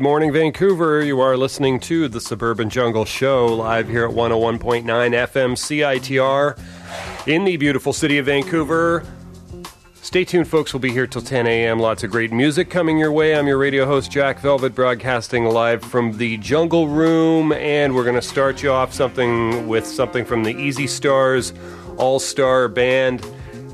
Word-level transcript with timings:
Good 0.00 0.04
morning, 0.04 0.32
Vancouver. 0.32 1.04
You 1.04 1.20
are 1.20 1.36
listening 1.36 1.78
to 1.80 2.08
the 2.08 2.22
Suburban 2.22 2.70
Jungle 2.70 3.04
Show 3.04 3.48
live 3.48 3.86
here 3.86 4.06
at 4.06 4.10
101.9 4.10 4.82
FM 4.86 5.52
CITR 5.58 6.58
in 7.28 7.44
the 7.44 7.58
beautiful 7.58 7.92
city 7.92 8.16
of 8.16 8.24
Vancouver. 8.24 9.04
Stay 10.00 10.24
tuned, 10.24 10.48
folks. 10.48 10.72
We'll 10.72 10.80
be 10.80 10.90
here 10.90 11.06
till 11.06 11.20
10 11.20 11.46
a.m. 11.46 11.80
Lots 11.80 12.02
of 12.02 12.10
great 12.10 12.32
music 12.32 12.70
coming 12.70 12.96
your 12.96 13.12
way. 13.12 13.36
I'm 13.36 13.46
your 13.46 13.58
radio 13.58 13.84
host, 13.84 14.10
Jack 14.10 14.40
Velvet, 14.40 14.74
broadcasting 14.74 15.44
live 15.44 15.82
from 15.82 16.16
the 16.16 16.38
Jungle 16.38 16.88
Room. 16.88 17.52
And 17.52 17.94
we're 17.94 18.04
going 18.04 18.14
to 18.14 18.22
start 18.22 18.62
you 18.62 18.72
off 18.72 18.94
something 18.94 19.68
with 19.68 19.86
something 19.86 20.24
from 20.24 20.44
the 20.44 20.56
Easy 20.56 20.86
Stars 20.86 21.52
All 21.98 22.18
Star 22.18 22.68
Band. 22.68 23.22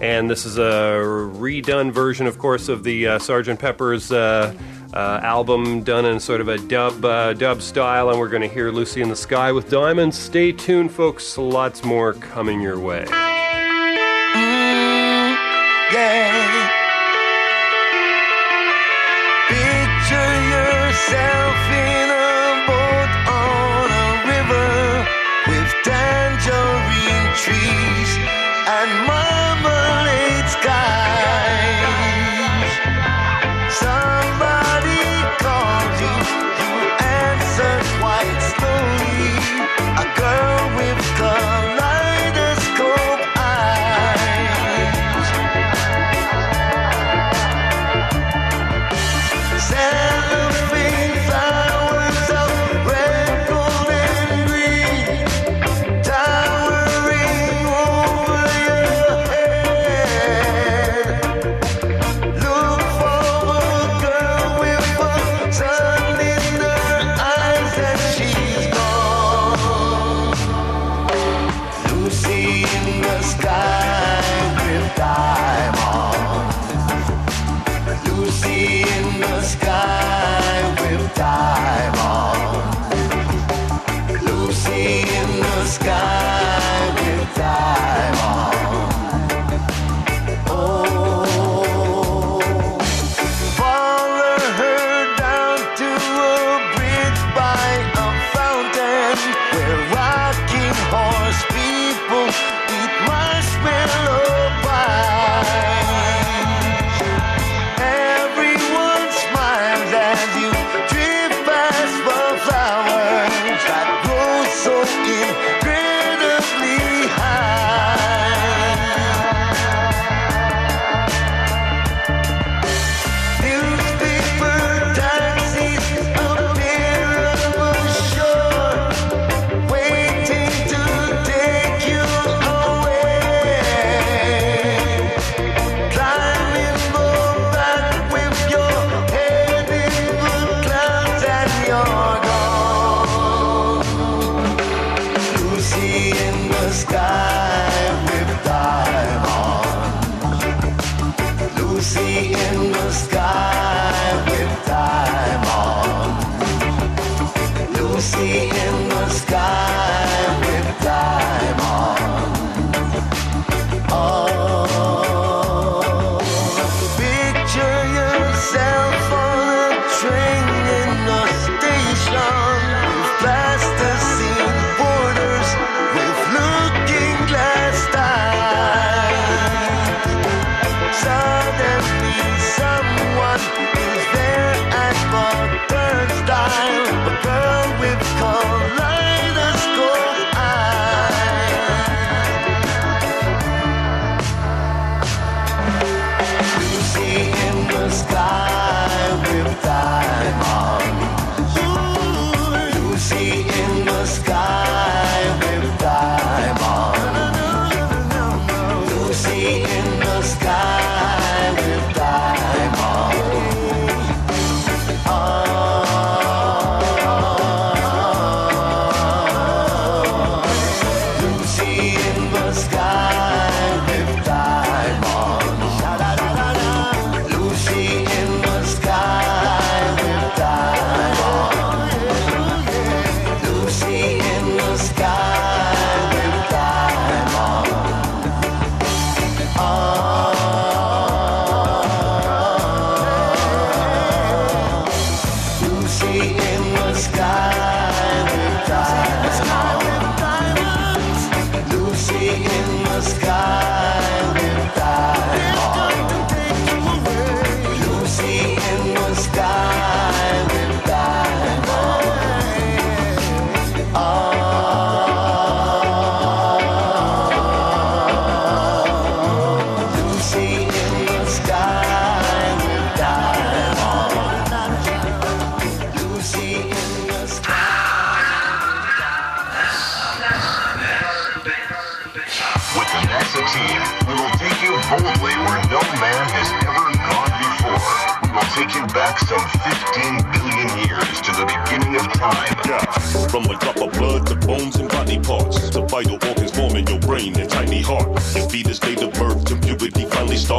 And 0.00 0.28
this 0.28 0.44
is 0.44 0.58
a 0.58 1.04
redone 1.38 1.92
version, 1.92 2.26
of 2.26 2.36
course, 2.36 2.68
of 2.68 2.82
the 2.82 3.06
uh, 3.06 3.18
Sgt. 3.20 3.60
Pepper's. 3.60 4.10
Uh, 4.10 4.52
uh, 4.96 5.20
album 5.22 5.82
done 5.82 6.06
in 6.06 6.18
sort 6.18 6.40
of 6.40 6.48
a 6.48 6.56
dub 6.56 7.04
uh, 7.04 7.34
dub 7.34 7.60
style, 7.60 8.08
and 8.08 8.18
we're 8.18 8.30
going 8.30 8.40
to 8.40 8.48
hear 8.48 8.70
"Lucy 8.70 9.02
in 9.02 9.10
the 9.10 9.16
Sky" 9.16 9.52
with 9.52 9.68
Diamonds. 9.68 10.18
Stay 10.18 10.52
tuned, 10.52 10.90
folks. 10.90 11.36
Lots 11.36 11.84
more 11.84 12.14
coming 12.14 12.62
your 12.62 12.78
way. 12.78 13.04
Mm, 13.04 13.12
yeah. 15.92 16.25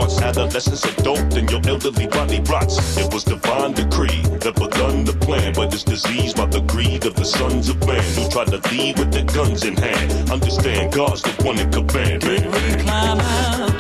Starts. 0.10 0.38
Adolescence, 0.38 0.86
adult, 0.86 1.34
and 1.36 1.50
your 1.50 1.62
elderly 1.68 2.08
body 2.08 2.40
rots. 2.42 2.98
It 2.98 3.14
was 3.14 3.24
divine 3.24 3.74
decree 3.74 4.22
that 4.42 4.56
begun 4.56 5.06
the 5.06 5.14
plan, 5.14 5.54
but 5.54 5.74
it's 5.74 5.84
diseased 5.84 6.38
by 6.38 6.46
the 6.46 6.62
greed 6.62 7.06
of 7.06 7.16
the 7.16 7.26
sons 7.26 7.70
of 7.70 7.80
man 7.88 8.04
who 8.16 8.30
try 8.30 8.46
to 8.46 8.60
lead 8.72 9.00
with 9.00 9.12
their 9.12 9.26
guns 9.26 9.64
in 9.64 9.76
hand. 9.76 10.32
Understand, 10.32 10.94
God's 10.94 11.22
the 11.22 11.44
one 11.44 11.56
that 11.58 11.72
command, 11.72 12.24
man. 12.24 12.52
we 12.52 12.84
climb 12.84 13.20
out 13.20 13.77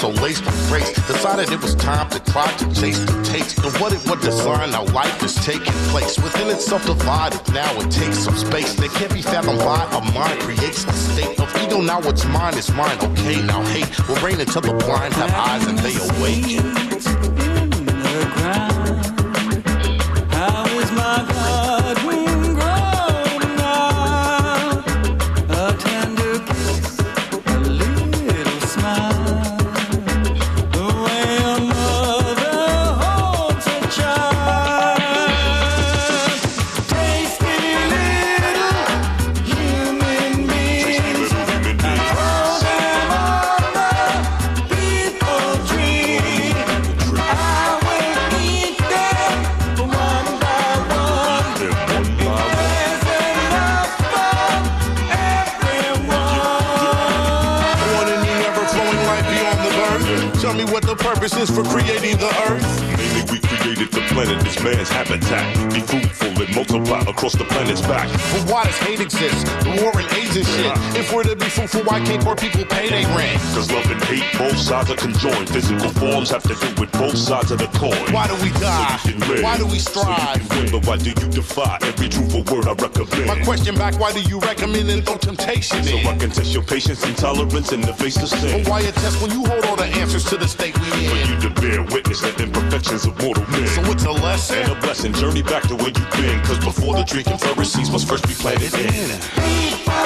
so 0.00 0.08
laced 0.22 0.46
with 0.46 0.68
grace, 0.68 0.90
decided 1.06 1.52
it 1.52 1.60
was 1.60 1.74
time 1.74 2.08
to 2.08 2.18
try 2.32 2.50
to 2.56 2.64
chase 2.72 2.98
the 3.00 3.22
taste 3.22 3.58
of 3.58 3.78
what 3.82 3.92
it 3.92 4.00
would 4.08 4.18
design. 4.20 4.70
Now 4.70 4.84
life 4.94 5.22
is 5.22 5.34
taking 5.44 5.74
place 5.92 6.16
within 6.18 6.48
itself 6.48 6.86
divided. 6.86 7.40
Now 7.52 7.70
it 7.78 7.90
takes 7.90 8.16
some 8.16 8.34
space 8.34 8.72
that 8.76 8.90
can't 8.92 9.12
be 9.12 9.20
fathomed 9.20 9.58
by 9.58 9.84
a 9.92 10.00
mind. 10.12 10.40
Creates 10.40 10.84
the 10.84 10.92
state 10.92 11.38
of 11.38 11.54
ego. 11.62 11.82
Now 11.82 12.00
what's 12.00 12.24
mine 12.24 12.56
is 12.56 12.72
mine. 12.72 12.96
Okay, 12.98 13.42
now 13.42 13.62
hate 13.66 13.90
will 14.08 14.16
reign 14.24 14.40
until 14.40 14.62
the 14.62 14.72
blind 14.72 15.12
have 15.14 15.34
eyes 15.34 15.66
and 15.66 15.78
they 15.80 15.96
awaken. 16.16 17.29
Man's 64.62 64.88
habitat. 64.88 65.72
Be 65.72 65.80
and 65.96 66.09
multiply 66.54 67.00
across 67.08 67.34
the 67.34 67.44
planet's 67.44 67.80
back. 67.82 68.08
But 68.32 68.50
why 68.50 68.64
does 68.64 68.78
hate 68.78 69.00
exist? 69.00 69.46
The 69.64 69.82
war 69.82 69.92
and 69.94 70.08
AIDS 70.14 70.36
and 70.36 70.46
shit. 70.46 70.72
If 70.96 71.12
we're 71.12 71.24
to 71.24 71.36
be 71.36 71.46
fruitful, 71.46 71.82
why 71.82 72.00
can't 72.00 72.22
poor 72.22 72.36
people 72.36 72.64
pay 72.64 72.88
their 72.88 73.06
rent? 73.16 73.40
Cause 73.54 73.70
love 73.70 73.90
and 73.90 74.02
hate, 74.04 74.24
both 74.38 74.58
sides 74.58 74.90
are 74.90 74.96
conjoined. 74.96 75.48
Physical 75.48 75.90
forms 75.90 76.30
have 76.30 76.42
to 76.44 76.54
do 76.54 76.80
with 76.80 76.92
both 76.92 77.16
sides 77.16 77.50
of 77.50 77.58
the 77.58 77.68
coin. 77.78 78.12
Why 78.12 78.26
do 78.26 78.34
we 78.42 78.50
die? 78.60 78.98
So 79.02 79.10
you 79.10 79.18
can 79.18 79.28
live. 79.28 79.42
Why 79.42 79.56
do 79.58 79.66
we 79.66 79.78
strive? 79.78 80.40
can 80.40 80.48
win, 80.56 80.70
but 80.72 80.86
why 80.86 80.96
do 80.96 81.10
you 81.10 81.30
defy 81.30 81.78
every 81.82 82.08
truthful 82.08 82.42
word 82.52 82.66
I 82.66 82.74
recommend? 82.74 83.26
My 83.26 83.40
question 83.44 83.74
back, 83.74 83.98
why 83.98 84.12
do 84.12 84.20
you 84.22 84.38
recommend 84.40 84.90
and 84.90 85.04
throw 85.04 85.16
temptation 85.16 85.82
So 85.84 85.96
I 85.98 86.16
can 86.16 86.30
test 86.30 86.52
your 86.52 86.62
patience 86.62 87.04
and 87.04 87.16
tolerance 87.16 87.72
in 87.72 87.80
the 87.80 87.94
face 87.94 88.16
of 88.22 88.28
sin. 88.28 88.62
But 88.62 88.70
why 88.70 88.80
a 88.80 88.92
test 88.92 89.20
when 89.22 89.30
you 89.30 89.44
hold 89.44 89.64
all 89.66 89.76
the 89.76 89.86
answers 90.00 90.24
to 90.26 90.36
the 90.36 90.48
state 90.48 90.78
we 90.80 91.06
in? 91.06 91.10
For 91.10 91.32
you 91.32 91.40
to 91.48 91.60
bear 91.60 91.82
witness 91.82 92.20
the 92.20 92.42
imperfections 92.42 93.06
of 93.06 93.20
mortal 93.22 93.46
men. 93.50 93.66
So 93.68 93.82
it's 93.90 94.04
a 94.04 94.12
lesson. 94.12 94.58
and 94.58 94.72
a 94.72 94.80
blessing. 94.80 95.12
Journey 95.12 95.42
back 95.42 95.62
to 95.64 95.76
where 95.76 95.88
you've 95.88 96.10
been. 96.12 96.40
Cause 96.50 96.64
before 96.64 96.94
the 96.96 97.04
drinking, 97.04 97.38
Pharisees 97.38 97.92
must 97.92 98.08
first 98.08 98.26
be 98.26 98.34
planted 98.34 98.74
in. 98.74 99.99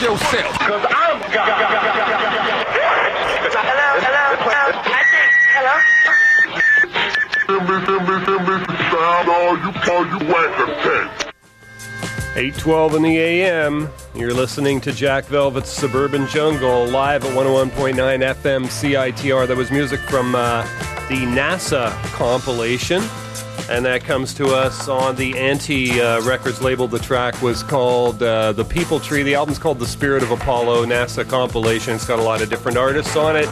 Y'all. 0.00 0.12
Yourself. 0.12 0.58
Cause 0.58 0.86
I'm 0.90 1.20
God. 1.32 1.48
Hello, 3.56 4.00
hello, 4.04 4.36
hello. 4.44 4.64
I 4.84 5.02
think, 5.12 5.32
hello. 5.56 5.76
all 9.88 10.04
you 10.06 10.18
whack 10.32 10.52
812 12.36 12.94
in 12.96 13.02
the 13.02 13.16
AM. 13.16 13.88
You're 14.14 14.34
listening 14.34 14.80
to 14.82 14.92
Jack 14.92 15.24
Velvet's 15.24 15.70
Suburban 15.70 16.26
Jungle 16.26 16.86
live 16.86 17.24
at 17.24 17.30
101.9 17.30 17.94
FM 17.94 18.66
CITR. 18.66 19.46
That 19.46 19.56
was 19.56 19.70
music 19.70 20.00
from 20.00 20.34
uh, 20.34 20.62
the 21.08 21.24
NASA 21.24 21.90
compilation. 22.12 23.02
And 23.68 23.84
that 23.84 24.04
comes 24.04 24.32
to 24.34 24.54
us 24.54 24.88
on 24.88 25.16
the 25.16 25.36
Anti 25.36 26.00
uh, 26.00 26.22
Records 26.22 26.62
label. 26.62 26.86
The 26.86 27.00
track 27.00 27.40
was 27.42 27.64
called 27.64 28.22
uh, 28.22 28.52
The 28.52 28.64
People 28.64 29.00
Tree. 29.00 29.24
The 29.24 29.34
album's 29.34 29.58
called 29.58 29.80
The 29.80 29.86
Spirit 29.86 30.22
of 30.22 30.30
Apollo 30.30 30.86
NASA 30.86 31.28
compilation. 31.28 31.94
It's 31.94 32.06
got 32.06 32.20
a 32.20 32.22
lot 32.22 32.42
of 32.42 32.48
different 32.48 32.78
artists 32.78 33.16
on 33.16 33.36
it. 33.36 33.48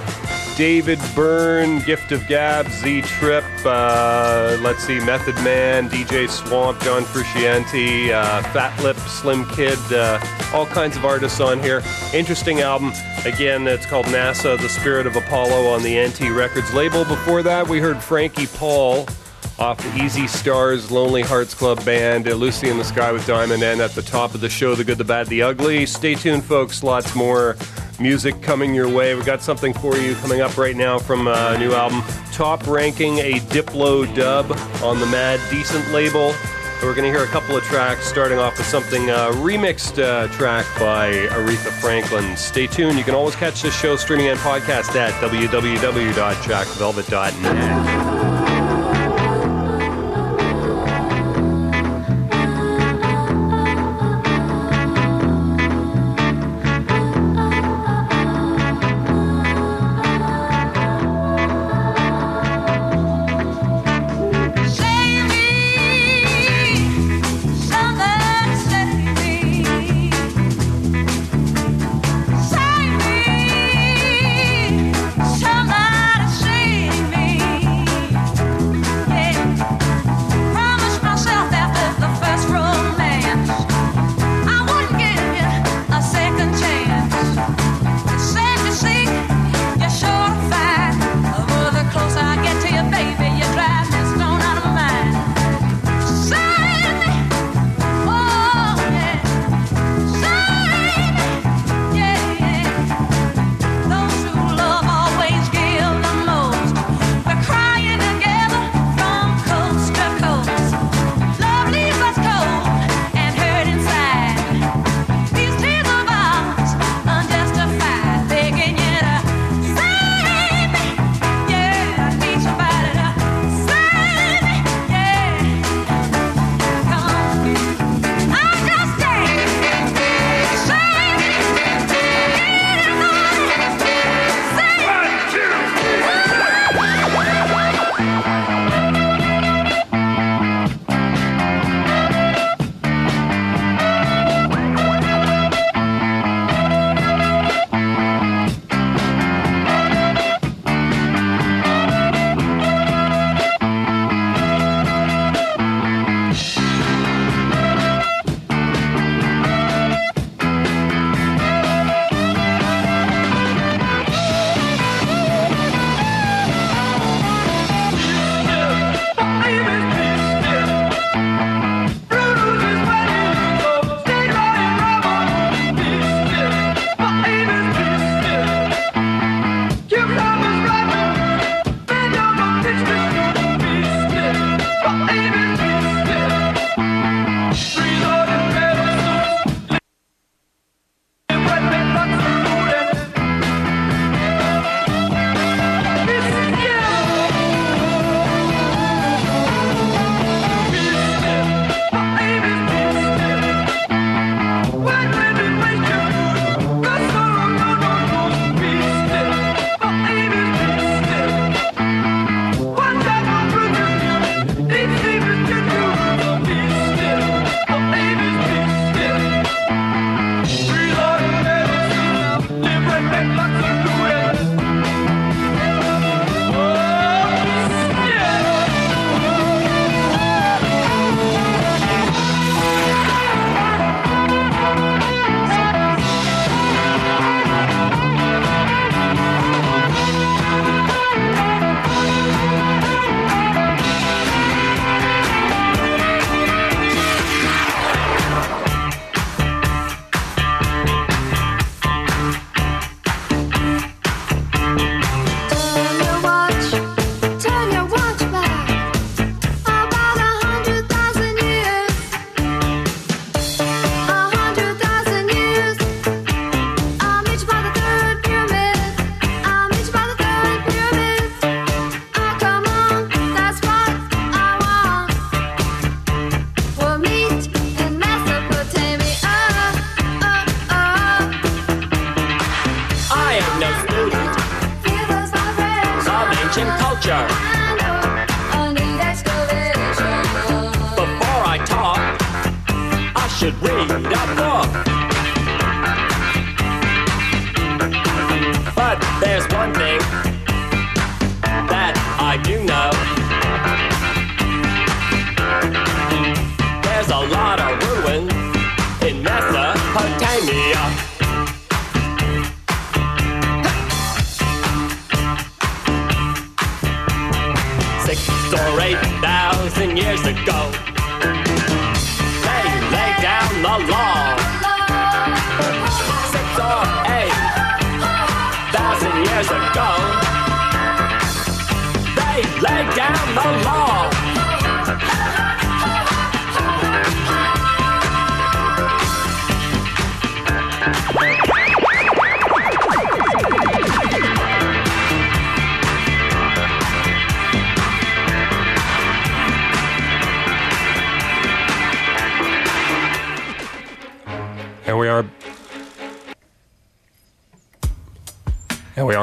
David 0.57 1.01
Byrne, 1.17 1.81
Gift 1.81 2.13
of 2.13 2.25
Gab, 2.29 2.69
Z 2.69 3.03
Trip, 3.03 3.43
uh, 3.65 4.57
let's 4.61 4.85
see, 4.85 5.01
Method 5.01 5.35
Man, 5.43 5.91
DJ 5.91 6.31
Swamp, 6.31 6.81
John 6.83 7.03
Frusciante, 7.03 8.11
uh, 8.11 8.41
Fat 8.53 8.81
Lip, 8.81 8.97
Slim 8.99 9.45
Kid, 9.47 9.79
uh, 9.91 10.25
all 10.53 10.67
kinds 10.67 10.97
of 10.97 11.05
artists 11.05 11.41
on 11.41 11.59
here. 11.59 11.83
Interesting 12.13 12.61
album. 12.61 12.93
Again, 13.25 13.67
it's 13.67 13.85
called 13.85 14.07
NASA, 14.07 14.57
The 14.57 14.69
Spirit 14.69 15.09
of 15.09 15.17
Apollo 15.17 15.67
on 15.67 15.83
the 15.83 15.99
Anti 15.99 16.31
Records 16.31 16.73
label. 16.73 17.05
Before 17.05 17.43
that, 17.43 17.67
we 17.67 17.81
heard 17.81 18.01
Frankie 18.01 18.47
Paul 18.47 19.09
off 19.59 19.79
the 19.79 20.05
Easy 20.05 20.27
Stars 20.27 20.91
Lonely 20.91 21.23
Hearts 21.23 21.55
Club 21.55 21.85
Band, 21.85 22.29
uh, 22.29 22.35
Lucy 22.35 22.69
in 22.69 22.79
the 22.79 22.85
Sky 22.85 23.13
with 23.13 23.27
Diamond, 23.27 23.63
and 23.63 23.81
at 23.81 23.93
the 23.93 24.03
top 24.03 24.35
of 24.35 24.41
the 24.41 24.49
show, 24.49 24.75
The 24.75 24.83
Good, 24.85 24.99
the 24.99 25.05
Bad, 25.05 25.29
the 25.29 25.43
Ugly. 25.43 25.87
Stay 25.87 26.15
tuned, 26.15 26.45
folks. 26.45 26.83
Lots 26.83 27.15
more 27.15 27.57
music 28.01 28.43
coming 28.43 28.75
your 28.75 28.89
way. 28.89 29.15
We've 29.15 29.25
got 29.25 29.43
something 29.43 29.73
for 29.75 29.97
you 29.97 30.15
coming 30.17 30.41
up 30.41 30.59
right 30.59 30.75
now 30.77 30.99
from 30.99 31.29
a 31.29 31.57
new 31.59 31.73
album, 31.73 32.03
Top 32.33 32.67
Ranking, 32.67 33.19
a 33.19 33.35
Diplo 33.41 34.13
dub 34.15 34.51
on 34.83 34.99
the 34.99 35.07
Mad 35.07 35.41
Decent 35.51 35.89
label. 35.91 36.35
We're 36.83 36.95
going 36.95 37.11
to 37.11 37.19
hear 37.19 37.25
a 37.25 37.29
couple 37.29 37.57
of 37.57 37.63
tracks, 37.65 38.07
starting 38.07 38.39
off 38.39 38.59
with 38.59 38.67
something 38.67 39.09
uh, 39.09 39.31
remixed 39.31 40.03
uh, 40.03 40.27
track 40.35 40.67
by 40.79 41.13
Aretha 41.29 41.71
Franklin. 41.81 42.37
Stay 42.37 42.67
tuned. 42.67 42.99
You 42.99 43.05
can 43.05 43.15
always 43.15 43.35
catch 43.37 43.63
this 43.63 43.75
show 43.75 43.97
streaming 43.97 44.29
and 44.29 44.39
podcast 44.41 44.95
at 44.95 45.15
www.jackvelvet.net. 45.23 48.14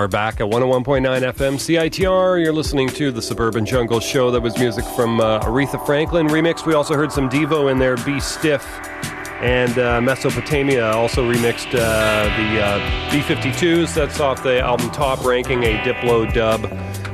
are 0.02 0.08
back 0.08 0.42
at 0.42 0.48
101.9 0.48 1.04
FM 1.04 1.54
CITR. 1.60 2.44
You're 2.44 2.54
listening 2.54 2.88
to 2.90 3.12
the 3.12 3.22
Suburban 3.22 3.68
Jungle 3.68 4.00
Show. 4.00 4.32
That 4.32 4.42
was 4.42 4.58
music 4.58 4.84
from 4.96 5.22
uh, 5.22 5.42
Aretha 5.42 5.86
Franklin 5.86 6.28
remix. 6.28 6.66
We 6.66 6.74
also 6.74 6.96
heard 6.96 7.12
some 7.12 7.30
Devo 7.30 7.72
in 7.72 7.78
there, 7.78 7.98
Be 7.98 8.20
Stiff. 8.20 8.66
And 9.42 9.78
uh, 9.78 10.02
Mesopotamia 10.02 10.92
also 10.92 11.32
remixed 11.32 11.76
uh, 11.76 12.24
the 12.36 12.62
uh, 12.64 13.12
B 13.12 13.20
52s. 13.20 13.94
That's 13.94 14.20
off 14.20 14.42
the 14.42 14.60
album 14.60 14.90
Top 14.90 15.24
Ranking, 15.24 15.64
a 15.66 15.78
Diplo 15.84 16.34
dub. 16.34 16.62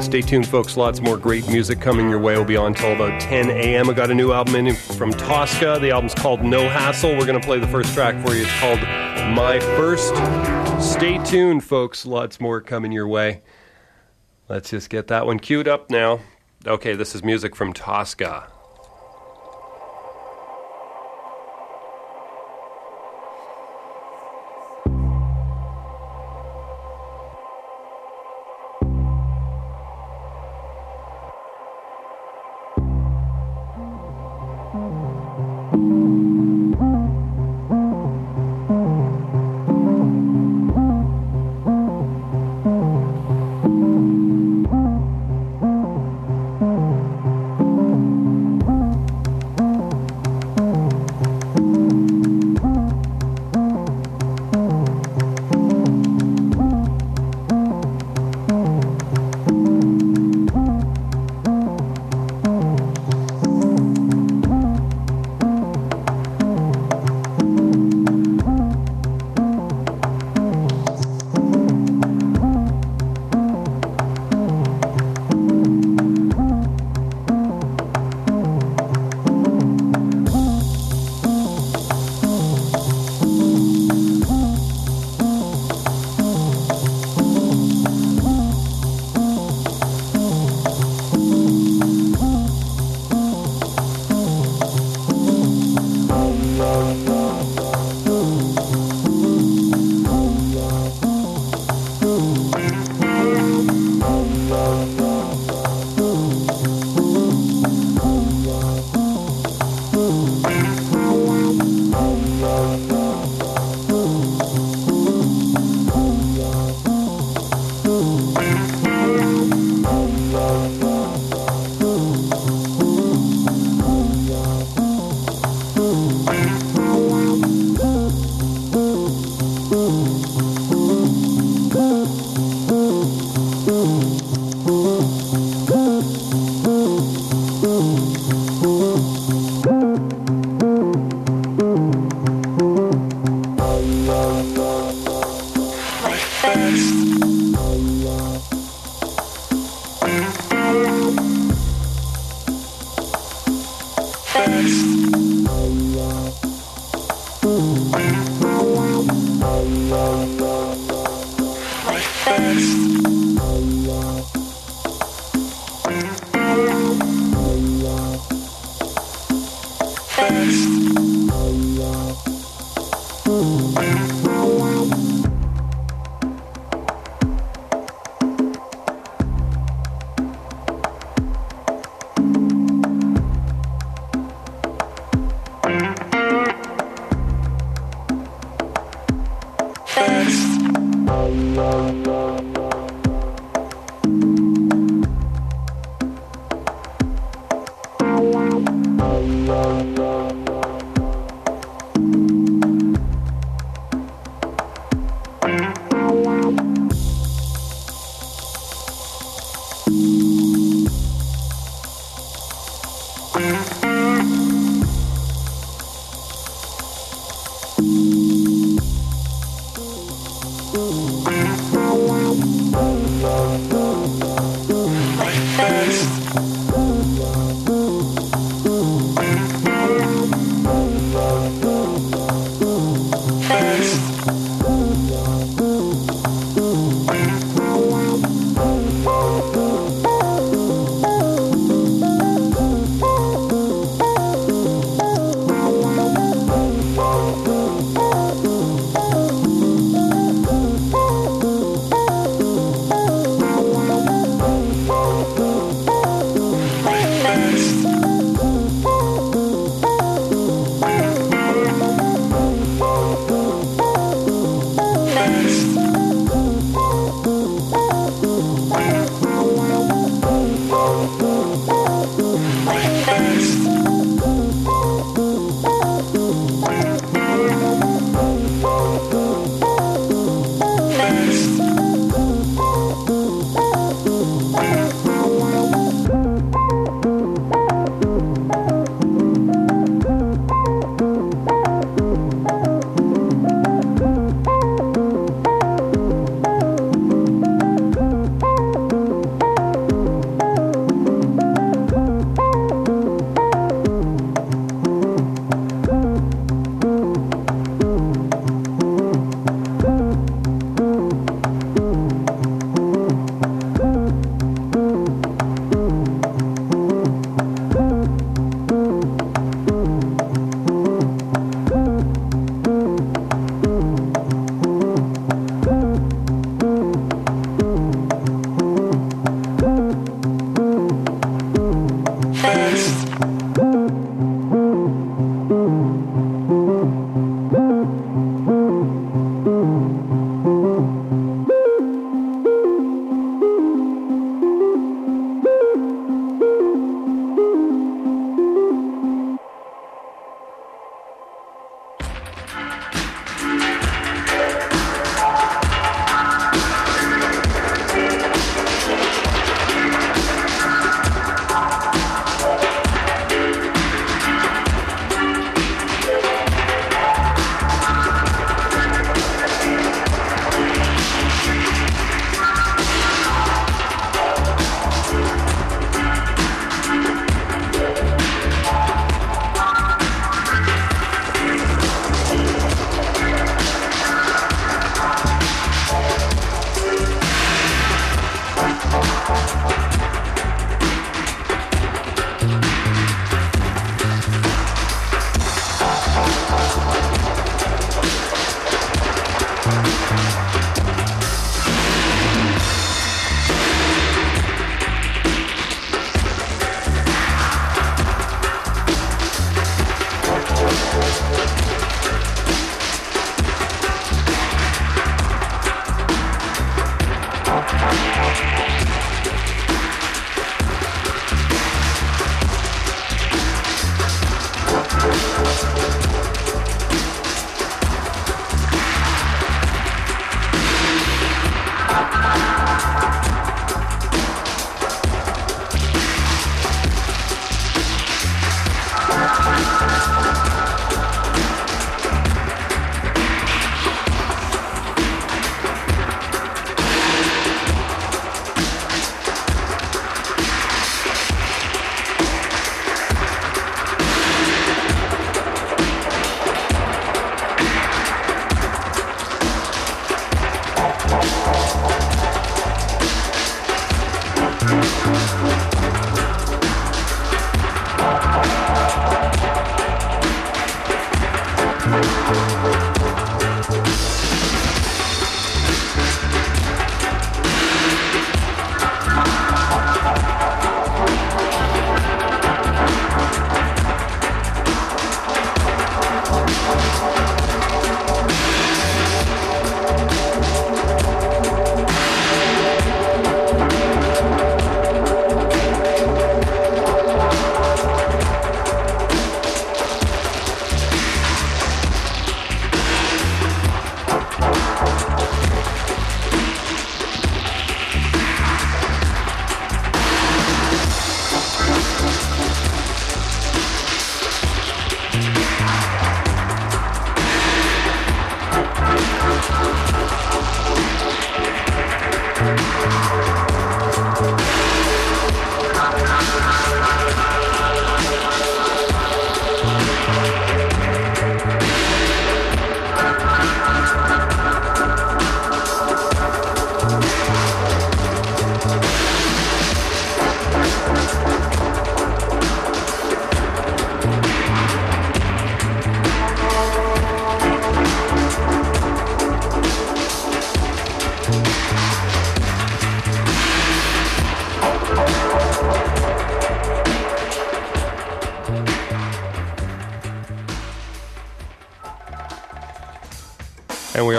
Stay 0.02 0.22
tuned, 0.22 0.48
folks. 0.48 0.78
Lots 0.78 1.02
more 1.02 1.18
great 1.18 1.46
music 1.50 1.82
coming 1.82 2.10
your 2.10 2.20
way. 2.20 2.36
We'll 2.36 2.46
be 2.46 2.56
on 2.56 2.74
till 2.74 2.94
about 2.94 3.20
10 3.20 3.50
a.m. 3.50 3.90
I 3.90 3.94
got 3.94 4.12
a 4.12 4.16
new 4.16 4.32
album 4.32 4.56
in 4.56 4.74
from 4.76 5.12
Tosca. 5.12 5.78
The 5.82 5.92
album's 5.92 6.16
called 6.16 6.42
No 6.42 6.70
Hassle. 6.70 7.18
We're 7.18 7.26
going 7.26 7.40
to 7.40 7.46
play 7.46 7.60
the 7.60 7.68
first 7.68 7.94
track 7.94 8.16
for 8.26 8.34
you. 8.34 8.44
It's 8.44 8.60
called 8.60 8.80
My 9.36 9.60
First. 9.76 10.67
Stay 10.80 11.24
tuned, 11.26 11.64
folks. 11.64 12.06
Lots 12.06 12.40
more 12.40 12.62
coming 12.62 12.92
your 12.92 13.08
way. 13.08 13.42
Let's 14.48 14.70
just 14.70 14.90
get 14.90 15.08
that 15.08 15.26
one 15.26 15.40
queued 15.40 15.68
up 15.68 15.90
now. 15.90 16.22
Okay, 16.66 16.96
this 16.96 17.16
is 17.16 17.24
music 17.24 17.56
from 17.56 17.74
Tosca. 17.74 18.48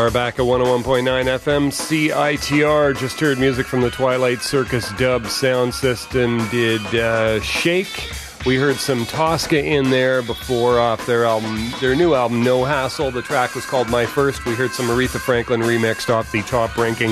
Are 0.09 0.11
back 0.11 0.39
at 0.39 0.47
101.9 0.47 1.03
FM 1.05 1.69
CITR. 1.71 2.97
Just 2.97 3.21
heard 3.21 3.39
music 3.39 3.67
from 3.67 3.83
the 3.83 3.91
Twilight 3.91 4.41
Circus 4.41 4.91
dub 4.93 5.27
sound 5.27 5.75
system. 5.75 6.49
Did 6.49 6.81
uh, 6.95 7.41
Shake. 7.41 8.11
We 8.47 8.57
heard 8.57 8.77
some 8.77 9.05
Tosca 9.05 9.63
in 9.63 9.91
there 9.91 10.23
before 10.23 10.79
off 10.79 11.05
their 11.05 11.27
album, 11.27 11.71
their 11.83 11.95
new 11.95 12.15
album, 12.15 12.43
No 12.43 12.65
Hassle. 12.65 13.11
The 13.11 13.21
track 13.21 13.55
was 13.55 13.67
called 13.67 13.91
My 13.91 14.07
First. 14.07 14.47
We 14.47 14.55
heard 14.55 14.71
some 14.71 14.87
Aretha 14.87 15.21
Franklin 15.21 15.61
remixed 15.61 16.09
off 16.09 16.33
the 16.33 16.41
top 16.43 16.79
ranking 16.79 17.11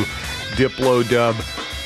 Diplo 0.54 1.06
dub 1.10 1.36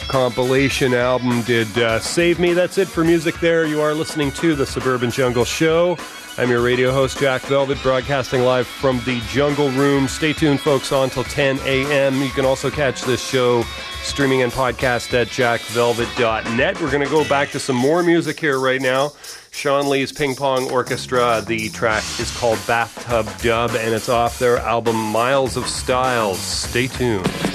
compilation 0.06 0.94
album. 0.94 1.42
Did 1.42 1.76
uh, 1.76 1.98
Save 1.98 2.38
Me. 2.38 2.52
That's 2.52 2.78
it 2.78 2.86
for 2.86 3.02
music 3.02 3.40
there. 3.40 3.64
You 3.64 3.80
are 3.80 3.94
listening 3.94 4.30
to 4.32 4.54
the 4.54 4.66
Suburban 4.66 5.10
Jungle 5.10 5.44
Show. 5.44 5.96
I'm 6.40 6.48
your 6.48 6.62
radio 6.62 6.90
host, 6.90 7.18
Jack 7.18 7.42
Velvet, 7.42 7.82
broadcasting 7.82 8.40
live 8.40 8.66
from 8.66 8.98
the 9.04 9.20
Jungle 9.28 9.68
Room. 9.72 10.08
Stay 10.08 10.32
tuned, 10.32 10.58
folks, 10.58 10.90
on 10.90 11.04
until 11.04 11.22
10 11.22 11.58
a.m. 11.66 12.22
You 12.22 12.30
can 12.30 12.46
also 12.46 12.70
catch 12.70 13.02
this 13.02 13.22
show 13.22 13.62
streaming 14.00 14.40
and 14.40 14.50
podcast 14.50 15.12
at 15.12 15.26
jackvelvet.net. 15.26 16.80
We're 16.80 16.90
going 16.90 17.04
to 17.04 17.10
go 17.10 17.28
back 17.28 17.50
to 17.50 17.60
some 17.60 17.76
more 17.76 18.02
music 18.02 18.40
here 18.40 18.58
right 18.58 18.80
now. 18.80 19.12
Sean 19.50 19.90
Lee's 19.90 20.12
Ping 20.12 20.34
Pong 20.34 20.70
Orchestra. 20.70 21.44
The 21.46 21.68
track 21.68 22.04
is 22.18 22.34
called 22.38 22.58
Bathtub 22.66 23.28
Dub, 23.42 23.72
and 23.72 23.92
it's 23.92 24.08
off 24.08 24.38
their 24.38 24.56
album 24.60 24.96
Miles 24.96 25.58
of 25.58 25.66
Styles. 25.66 26.38
Stay 26.38 26.86
tuned. 26.86 27.49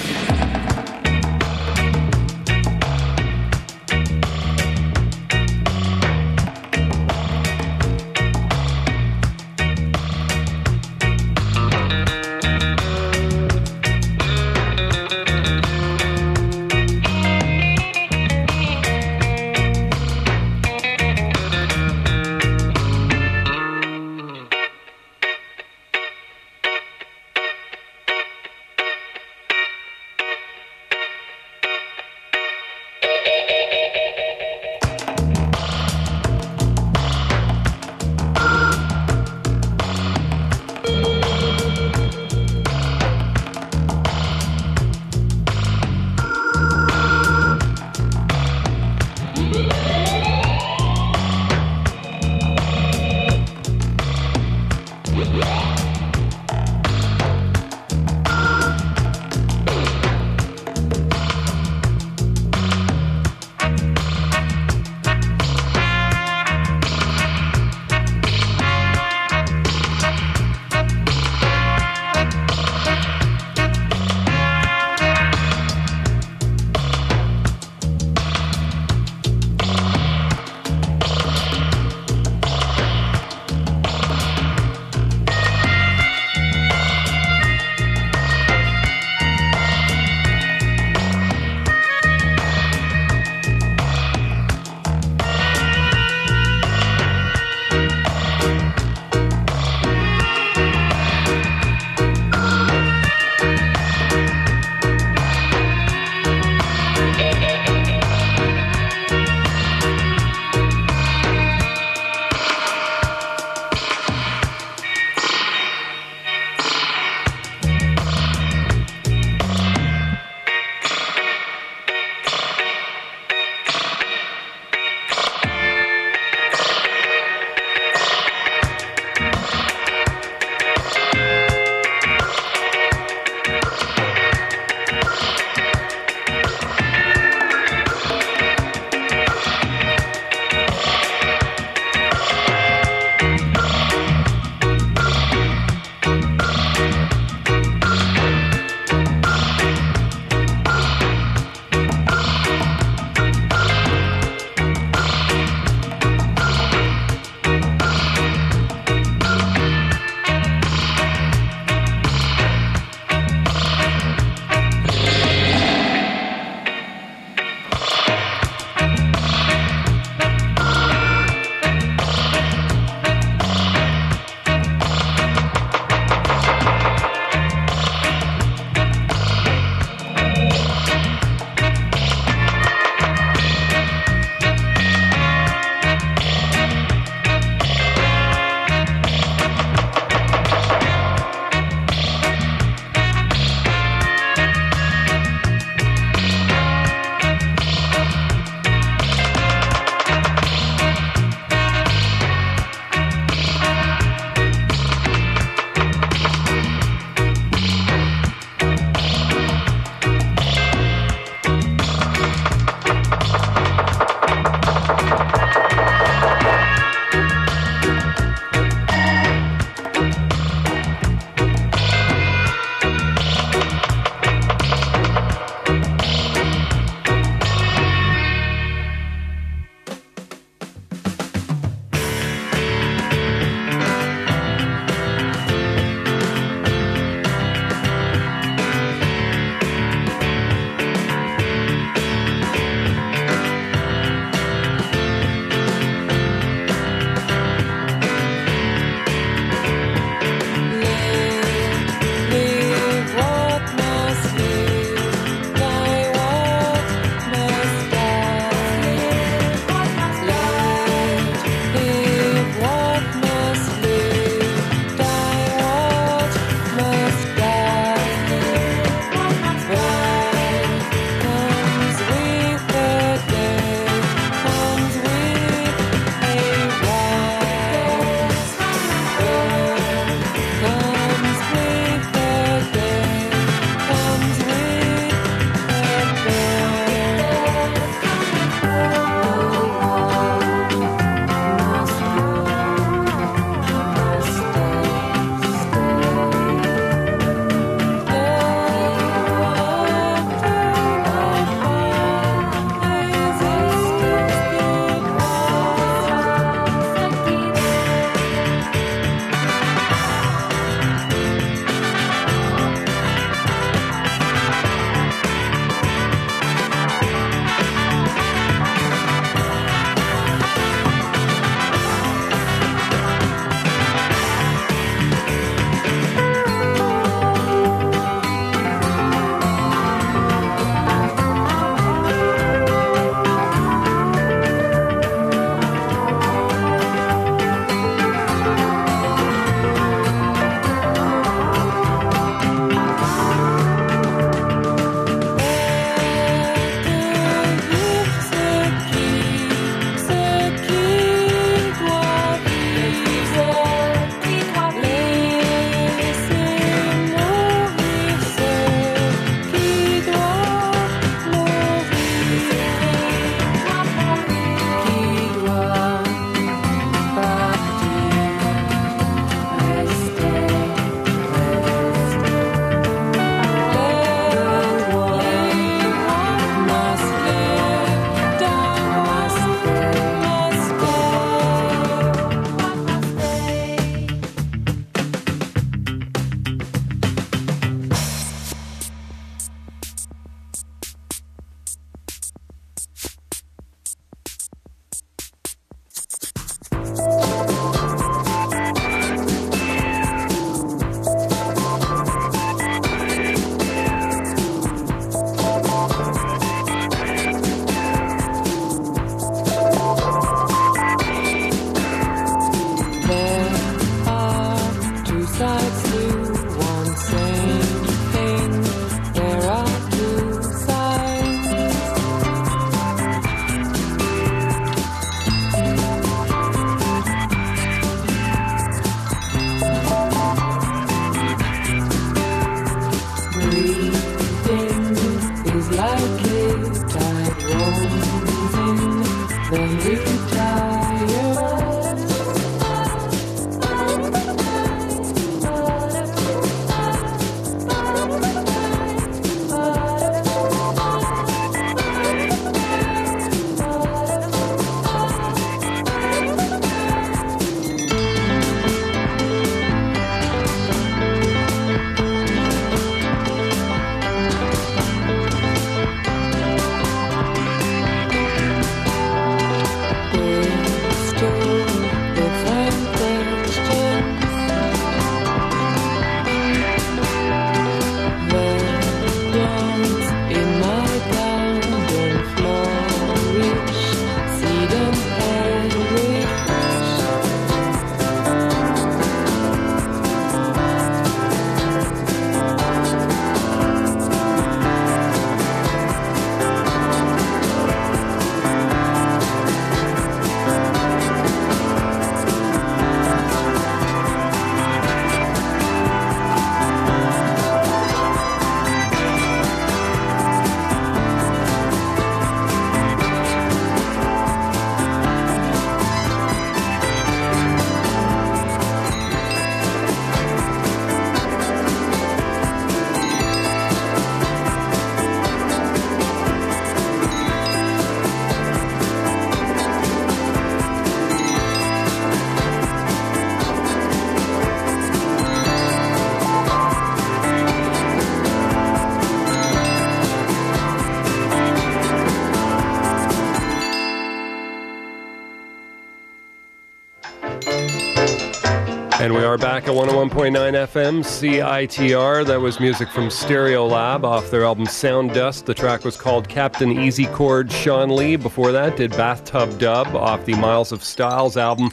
back 549.55 549.69
at 549.69 549.73
101.9 549.73 550.33
FM 550.67 550.99
CITR. 551.01 552.25
That 552.25 552.41
was 552.41 552.59
music 552.59 552.89
from 552.89 553.05
Stereolab 553.05 554.03
off 554.03 554.29
their 554.29 554.43
album 554.43 554.65
Sound 554.65 555.13
Dust. 555.13 555.45
The 555.45 555.53
track 555.53 555.85
was 555.85 555.95
called 555.95 556.27
Captain 556.27 556.73
Easychord. 556.73 557.49
Sean 557.49 557.95
Lee, 557.95 558.17
before 558.17 558.51
that, 558.51 558.75
did 558.75 558.91
Bathtub 558.91 559.57
Dub 559.57 559.95
off 559.95 560.25
the 560.25 560.35
Miles 560.35 560.73
of 560.73 560.83
Styles 560.83 561.37
album. 561.37 561.69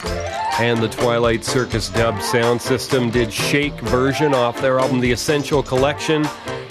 And 0.61 0.80
the 0.80 0.91
Twilight 0.91 1.45
Circus 1.45 1.89
Dub 1.89 2.22
Sound 2.22 2.62
System 2.62 3.11
did 3.11 3.33
Shake 3.33 3.74
Version 3.80 4.33
off 4.33 4.61
their 4.61 4.78
album 4.78 5.01
The 5.01 5.11
Essential 5.11 5.61
Collection. 5.61 6.24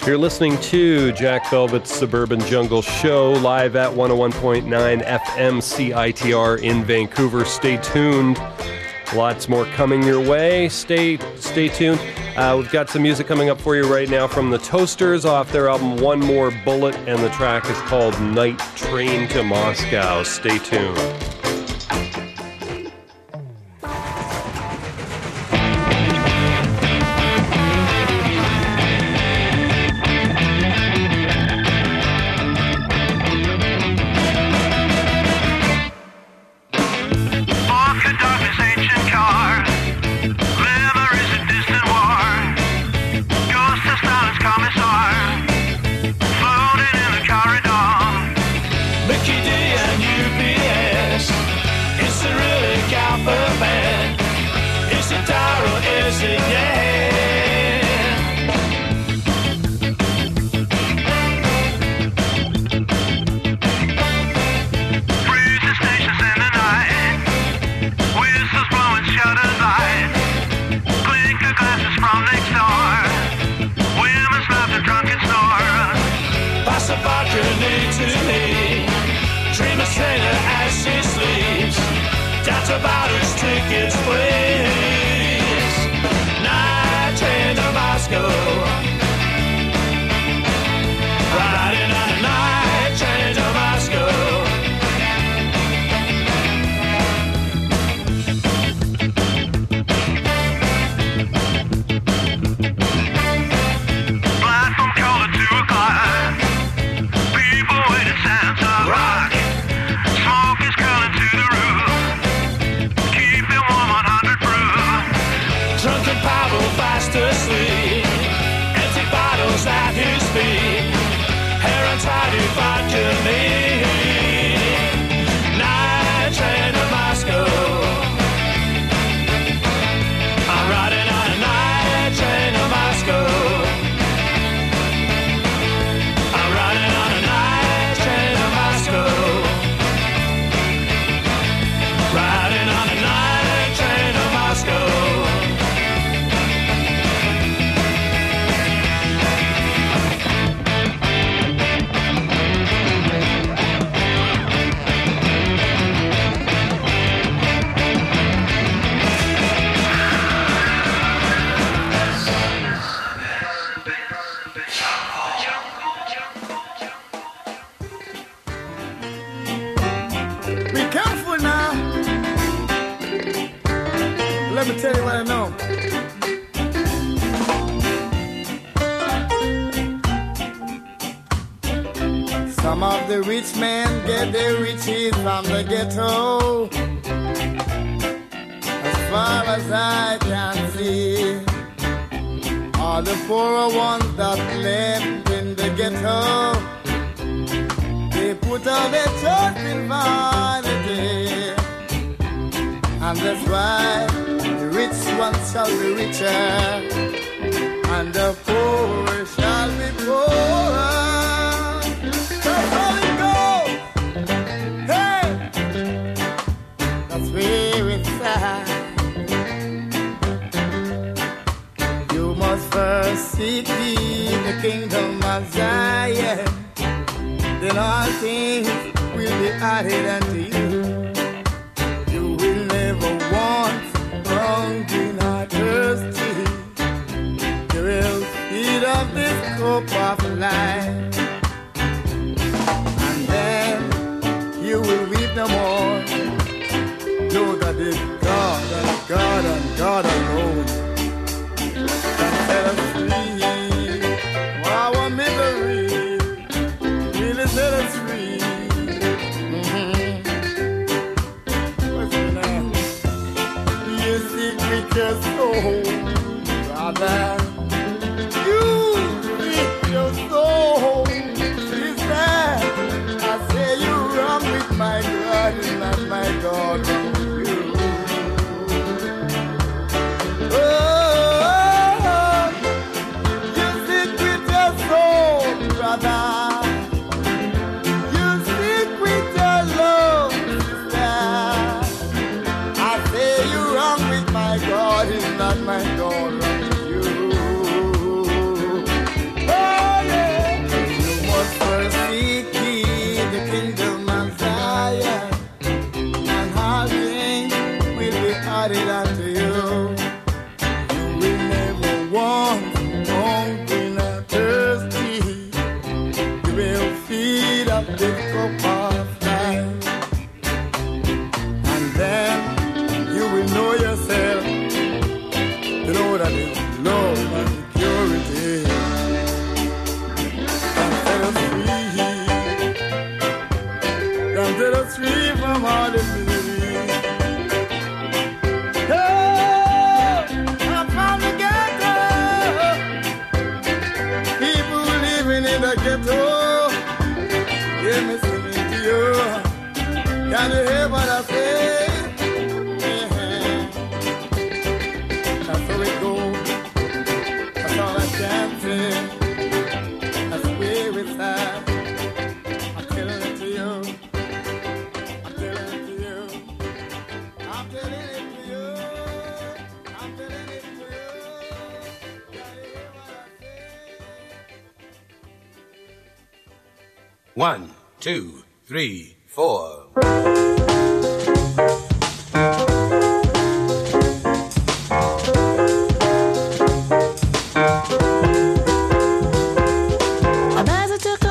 You're 0.06 0.16
listening 0.16 0.58
to 0.62 1.12
Jack 1.12 1.50
Velvet's 1.50 1.94
Suburban 1.94 2.40
Jungle 2.40 2.80
Show 2.80 3.32
live 3.32 3.76
at 3.76 3.90
101.9 3.90 4.64
FM 5.04 5.60
CITR 5.60 6.62
in 6.62 6.84
Vancouver. 6.84 7.44
Stay 7.44 7.76
tuned. 7.76 8.38
Lots 9.14 9.48
more 9.48 9.66
coming 9.66 10.02
your 10.02 10.20
way. 10.20 10.68
Stay 10.68 11.18
stay 11.36 11.68
tuned. 11.68 12.00
Uh, 12.36 12.56
we've 12.58 12.72
got 12.72 12.88
some 12.88 13.02
music 13.02 13.26
coming 13.26 13.50
up 13.50 13.60
for 13.60 13.76
you 13.76 13.92
right 13.92 14.08
now 14.08 14.26
from 14.26 14.48
the 14.48 14.56
Toasters 14.58 15.26
off 15.26 15.52
their 15.52 15.68
album 15.68 15.98
One 15.98 16.18
More 16.18 16.50
Bullet, 16.64 16.94
and 17.06 17.22
the 17.22 17.28
track 17.30 17.68
is 17.68 17.76
called 17.82 18.18
Night 18.22 18.58
Train 18.74 19.28
to 19.28 19.42
Moscow. 19.42 20.22
Stay 20.22 20.58
tuned. 20.58 21.21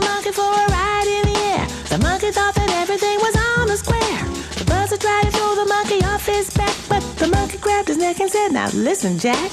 Monkey 0.02 0.32
for 0.32 0.42
a 0.42 0.66
ride 0.72 1.06
in 1.06 1.32
the 1.32 1.40
air 1.40 1.68
The 1.90 2.00
monkey 2.02 2.32
thought 2.32 2.56
that 2.56 2.72
everything 2.82 3.20
was 3.20 3.36
on 3.60 3.68
the 3.68 3.78
square 3.78 4.26
The 4.58 4.66
buzzard 4.66 5.02
tried 5.02 5.26
to 5.26 5.32
throw 5.32 5.54
the 5.54 5.66
monkey 5.66 6.04
off 6.04 6.26
his 6.26 6.50
back 6.56 6.76
But 6.90 7.02
the 7.20 7.28
monkey 7.28 7.60
grabbed 7.60 7.90
his 7.90 7.98
neck 7.98 8.20
and 8.20 8.30
said, 8.32 8.50
Now 8.54 8.70
listen, 8.74 9.20
Jack. 9.20 9.52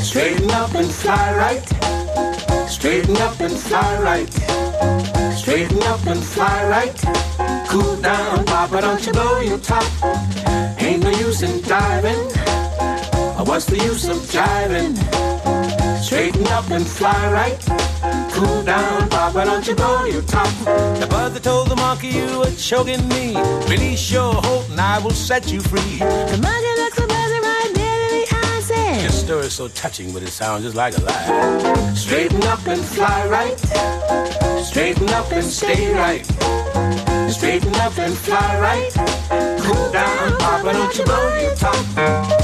Straighten 0.00 0.50
up 0.50 0.74
and 0.74 0.90
fly 0.90 1.36
right. 1.36 2.68
Straighten 2.70 3.18
up 3.18 3.38
and 3.40 3.52
fly 3.52 4.00
right. 4.00 4.63
Straighten 5.94 6.10
up 6.10 6.16
and 6.16 6.24
fly 6.24 6.68
right. 6.68 7.68
Cool 7.68 7.96
down, 8.00 8.44
Papa, 8.46 8.80
don't 8.80 9.06
you 9.06 9.12
blow 9.12 9.38
your 9.38 9.58
top. 9.58 9.84
Ain't 10.80 11.04
no 11.04 11.10
use 11.10 11.42
in 11.42 11.62
diving. 11.62 12.18
Uh, 13.38 13.44
what's 13.44 13.66
the 13.66 13.76
use 13.76 14.08
of 14.08 14.16
jiving? 14.16 14.96
Straighten 16.02 16.48
up 16.48 16.68
and 16.70 16.84
fly 16.84 17.30
right. 17.30 17.60
Cool 18.32 18.64
down, 18.64 19.08
Papa, 19.08 19.44
don't 19.44 19.64
you 19.68 19.76
blow 19.76 20.04
your 20.04 20.22
top. 20.22 20.48
The 20.98 21.06
buzzer 21.08 21.38
told 21.38 21.68
the 21.68 21.76
monkey 21.76 22.08
you 22.08 22.40
were 22.40 22.50
choking 22.56 23.06
me. 23.10 23.36
Release 23.68 24.10
your 24.10 24.34
hold 24.34 24.68
and 24.70 24.80
I 24.80 24.98
will 24.98 25.12
set 25.12 25.52
you 25.52 25.60
free. 25.60 25.98
The 25.98 26.40
monkey 26.42 26.74
looked 26.82 26.96
the 26.96 27.06
buzzer 27.06 27.40
right 27.40 27.70
dead 27.72 28.10
in 28.10 28.20
the 28.20 28.26
eye 28.34 28.54
and 28.56 28.64
said, 28.64 29.02
Your 29.02 29.12
story's 29.12 29.52
so 29.52 29.68
touching, 29.68 30.12
but 30.12 30.24
it 30.24 30.30
sounds 30.30 30.64
just 30.64 30.74
like 30.74 30.98
a 30.98 31.00
lie. 31.02 31.94
Straighten 31.94 32.42
up 32.44 32.66
and 32.66 32.84
fly 32.84 33.26
right. 33.28 34.53
Straighten 34.74 35.08
up 35.10 35.30
and 35.30 35.44
stay 35.44 35.94
right. 35.94 36.26
Straighten 37.30 37.72
up 37.76 37.96
and 37.96 38.12
fly 38.12 38.58
right. 38.58 38.90
Cool 39.62 39.92
down, 39.92 40.36
Papa, 40.36 40.72
don't 40.72 40.98
you 40.98 41.04
blow 41.04 41.38
your 41.40 41.54
top. 41.54 42.43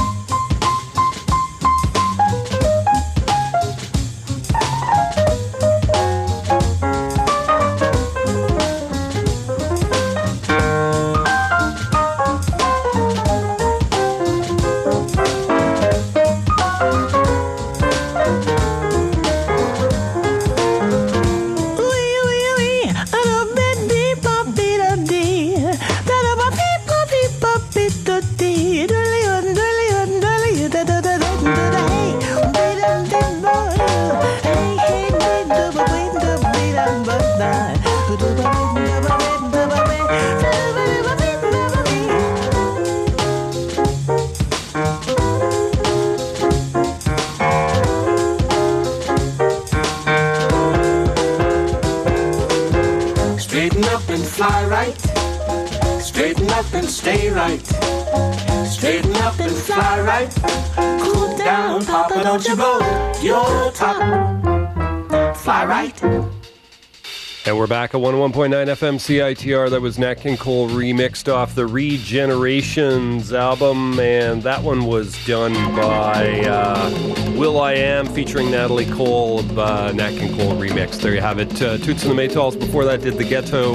Back 67.90 67.96
at 67.96 68.06
101.9 68.06 68.50
FM 68.68 68.94
CITR. 69.00 69.68
That 69.68 69.80
was 69.80 69.98
Nat 69.98 70.14
King 70.14 70.36
Cole 70.36 70.68
remixed 70.68 71.32
off 71.32 71.56
the 71.56 71.66
Regenerations 71.66 73.36
album, 73.36 73.98
and 73.98 74.44
that 74.44 74.62
one 74.62 74.84
was 74.84 75.12
done 75.26 75.54
by 75.74 76.42
uh, 76.42 76.88
will.i.am 77.36 78.06
featuring 78.06 78.48
Natalie 78.48 78.86
Cole, 78.86 79.40
uh, 79.58 79.90
Nat 79.90 80.10
King 80.10 80.36
Cole 80.36 80.52
remix. 80.52 81.00
There 81.00 81.14
you 81.16 81.20
have 81.20 81.40
it. 81.40 81.50
Uh, 81.60 81.78
Toots 81.78 82.04
and 82.04 82.16
the 82.16 82.22
Maytals 82.22 82.56
before 82.56 82.84
that 82.84 83.00
did 83.00 83.14
The 83.14 83.24
Ghetto. 83.24 83.74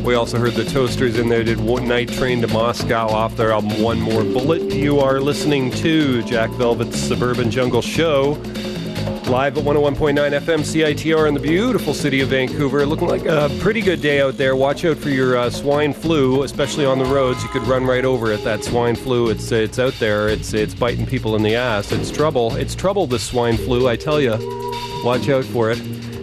We 0.00 0.14
also 0.14 0.38
heard 0.38 0.54
the 0.54 0.64
Toasters 0.64 1.18
in 1.18 1.28
there, 1.28 1.44
did 1.44 1.60
One 1.60 1.86
Night 1.86 2.08
Train 2.08 2.40
to 2.40 2.48
Moscow 2.48 3.06
off 3.08 3.36
their 3.36 3.52
album 3.52 3.82
One 3.82 4.00
More 4.00 4.24
Bullet. 4.24 4.62
You 4.72 4.98
are 5.00 5.20
listening 5.20 5.70
to 5.72 6.22
Jack 6.22 6.48
Velvet's 6.52 6.98
Suburban 6.98 7.50
Jungle 7.50 7.82
Show. 7.82 8.42
Live 9.32 9.56
at 9.56 9.64
101.9 9.64 10.14
FM 10.14 10.58
CITR 10.58 11.26
in 11.26 11.32
the 11.32 11.40
beautiful 11.40 11.94
city 11.94 12.20
of 12.20 12.28
Vancouver. 12.28 12.84
Looking 12.84 13.08
like 13.08 13.24
a 13.24 13.48
pretty 13.60 13.80
good 13.80 14.02
day 14.02 14.20
out 14.20 14.36
there. 14.36 14.54
Watch 14.54 14.84
out 14.84 14.98
for 14.98 15.08
your 15.08 15.38
uh, 15.38 15.48
swine 15.48 15.94
flu, 15.94 16.42
especially 16.42 16.84
on 16.84 16.98
the 16.98 17.06
roads. 17.06 17.42
You 17.42 17.48
could 17.48 17.62
run 17.62 17.86
right 17.86 18.04
over 18.04 18.30
it. 18.30 18.44
That 18.44 18.62
swine 18.62 18.94
flu, 18.94 19.30
it's 19.30 19.50
it's 19.50 19.78
out 19.78 19.94
there. 19.94 20.28
It's 20.28 20.52
it's 20.52 20.74
biting 20.74 21.06
people 21.06 21.34
in 21.34 21.42
the 21.42 21.54
ass. 21.54 21.92
It's 21.92 22.10
trouble. 22.10 22.54
It's 22.56 22.74
trouble. 22.74 23.06
This 23.06 23.22
swine 23.22 23.56
flu, 23.56 23.88
I 23.88 23.96
tell 23.96 24.20
you. 24.20 24.32
Watch 25.02 25.30
out 25.30 25.46
for 25.46 25.70
it. 25.70 25.80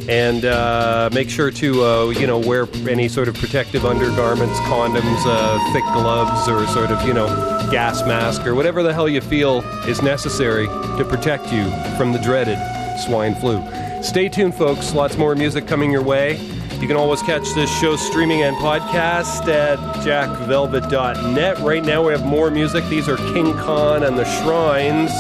And 0.08 0.46
uh, 0.46 1.10
make 1.12 1.32
sure 1.32 1.50
to 1.50 1.84
uh, 1.84 2.10
you 2.10 2.28
know 2.28 2.38
wear 2.38 2.68
any 2.88 3.08
sort 3.08 3.28
of 3.28 3.34
protective 3.34 3.86
undergarments, 3.86 4.60
condoms, 4.60 5.24
uh, 5.26 5.74
thick 5.74 5.84
gloves, 5.94 6.48
or 6.48 6.68
sort 6.68 6.92
of 6.92 7.02
you 7.08 7.16
know 7.16 7.26
gas 7.72 8.04
mask 8.04 8.46
or 8.46 8.54
whatever 8.54 8.84
the 8.84 8.94
hell 8.94 9.10
you 9.10 9.20
feel 9.20 9.62
is 9.88 10.04
necessary 10.04 10.68
to 10.68 11.06
protect 11.10 11.52
you 11.52 11.72
from 11.98 12.12
the 12.12 12.20
dreaded 12.20 12.60
swine 13.00 13.36
flu. 13.36 13.62
Stay 14.04 14.30
tuned, 14.30 14.56
folks. 14.56 14.94
Lots 14.94 15.18
more 15.18 15.36
music 15.36 15.68
coming 15.68 15.92
your 15.92 16.04
way. 16.04 16.38
You 16.80 16.88
can 16.88 16.96
always 16.96 17.22
catch 17.22 17.44
this 17.56 17.70
show 17.80 17.96
streaming 17.98 18.44
and 18.44 18.56
podcast 18.58 19.48
at 19.48 19.78
jackvelvet.net. 20.06 21.60
Right 21.60 21.84
now, 21.84 22.06
we 22.06 22.14
have 22.14 22.26
more 22.26 22.50
music. 22.50 22.86
These 22.86 23.10
are 23.10 23.18
King 23.34 23.54
Khan 23.54 24.04
and 24.04 24.18
the 24.18 24.24
Shrines. 24.42 25.12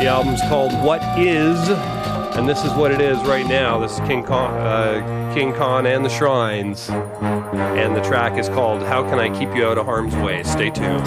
The 0.00 0.06
album's 0.06 0.40
called 0.42 0.72
What 0.82 1.02
Is, 1.18 1.58
and 2.38 2.48
this 2.48 2.64
is 2.64 2.72
what 2.72 2.90
it 2.90 3.02
is 3.02 3.18
right 3.18 3.46
now. 3.46 3.78
This 3.78 3.92
is 3.92 4.00
King 4.08 4.24
Khan, 4.24 4.54
uh, 4.54 5.34
King 5.34 5.52
Khan 5.52 5.84
and 5.84 6.02
the 6.02 6.08
Shrines, 6.08 6.88
and 6.88 7.94
the 7.94 8.00
track 8.00 8.38
is 8.38 8.48
called 8.48 8.82
How 8.82 9.02
Can 9.02 9.18
I 9.18 9.28
Keep 9.38 9.54
You 9.54 9.66
Out 9.66 9.76
of 9.76 9.84
Harm's 9.84 10.16
Way. 10.16 10.42
Stay 10.44 10.70
tuned. 10.70 11.06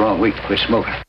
Wrong 0.00 0.18
week 0.18 0.34
to 0.34 0.46
quit 0.46 0.58
smoking. 0.66 0.99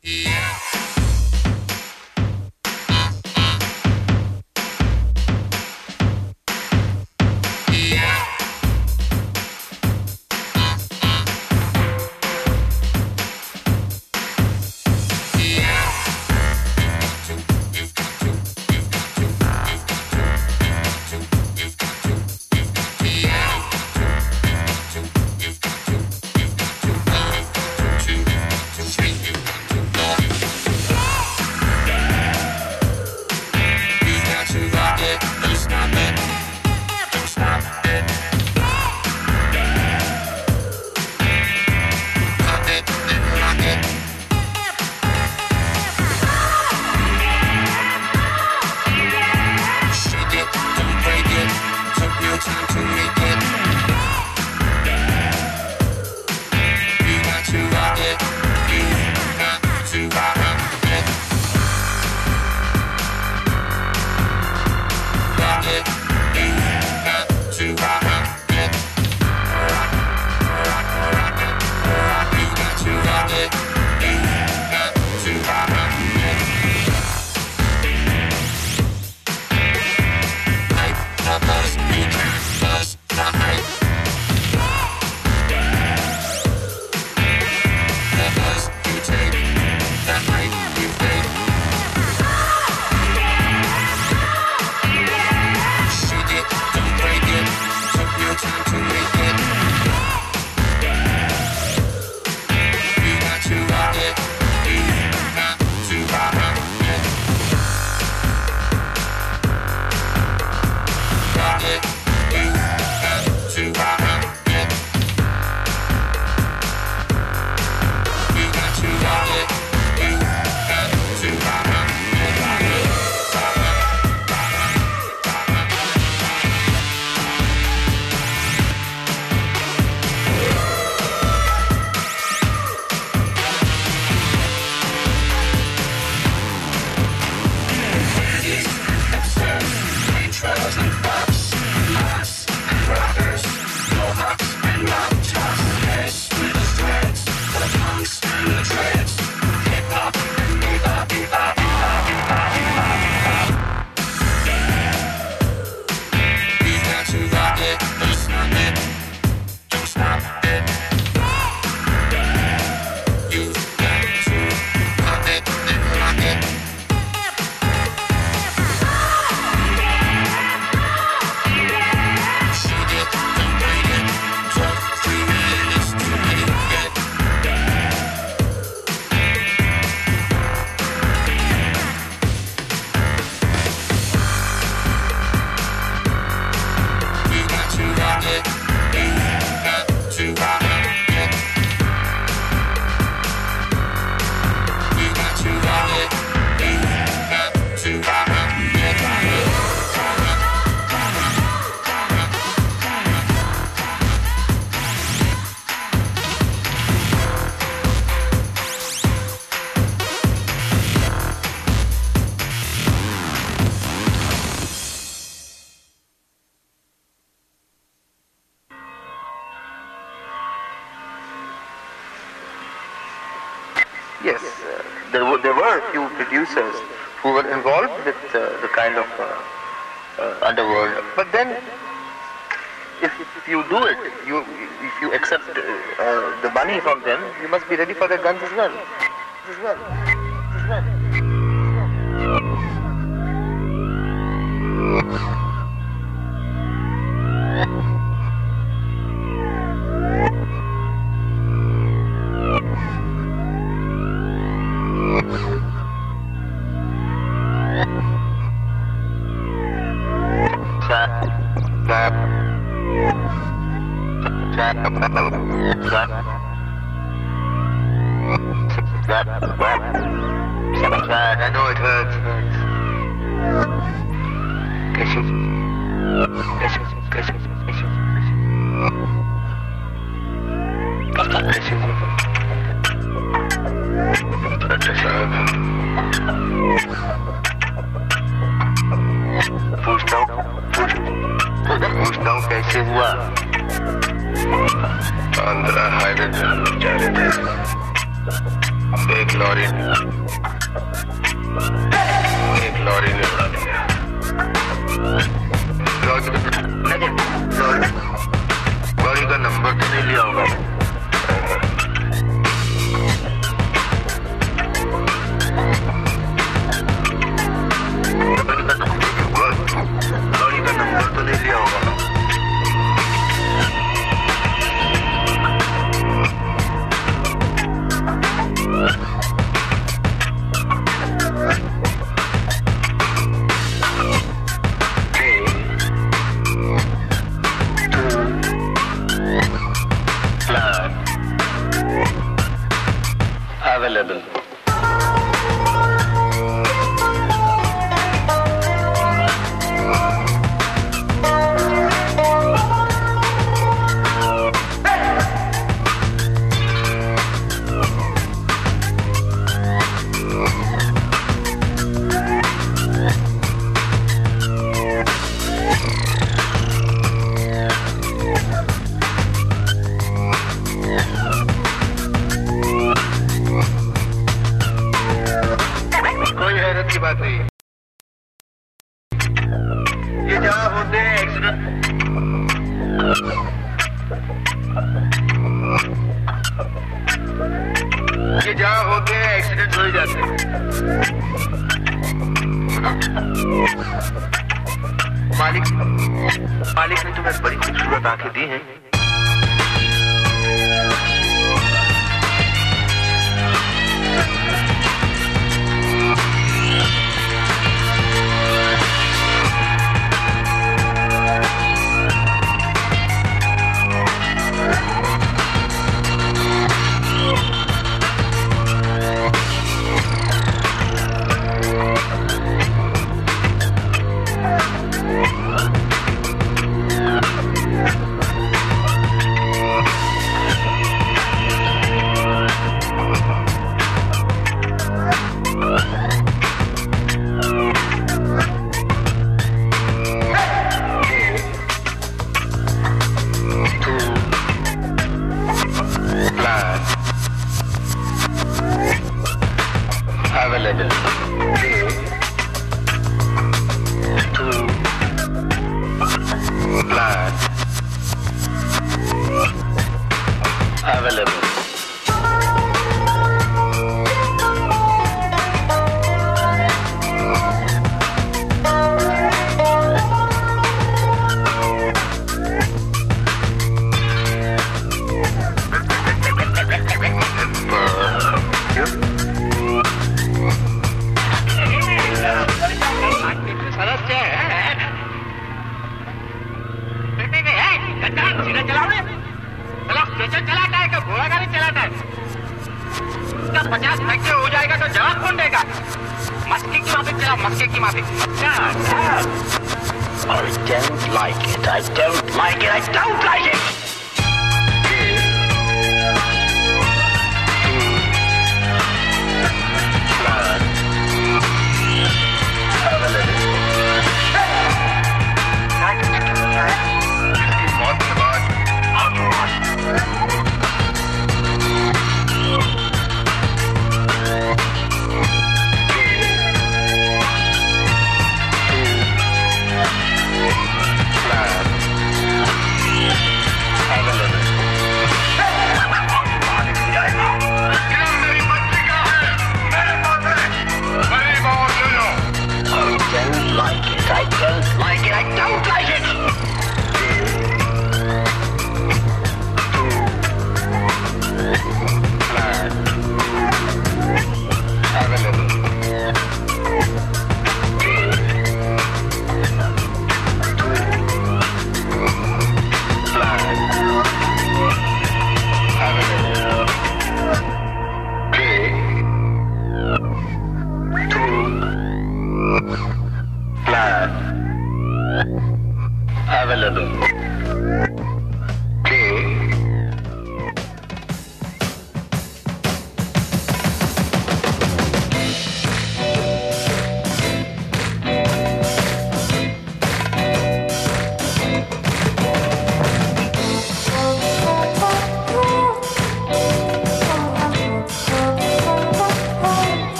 Then, 231.42 231.71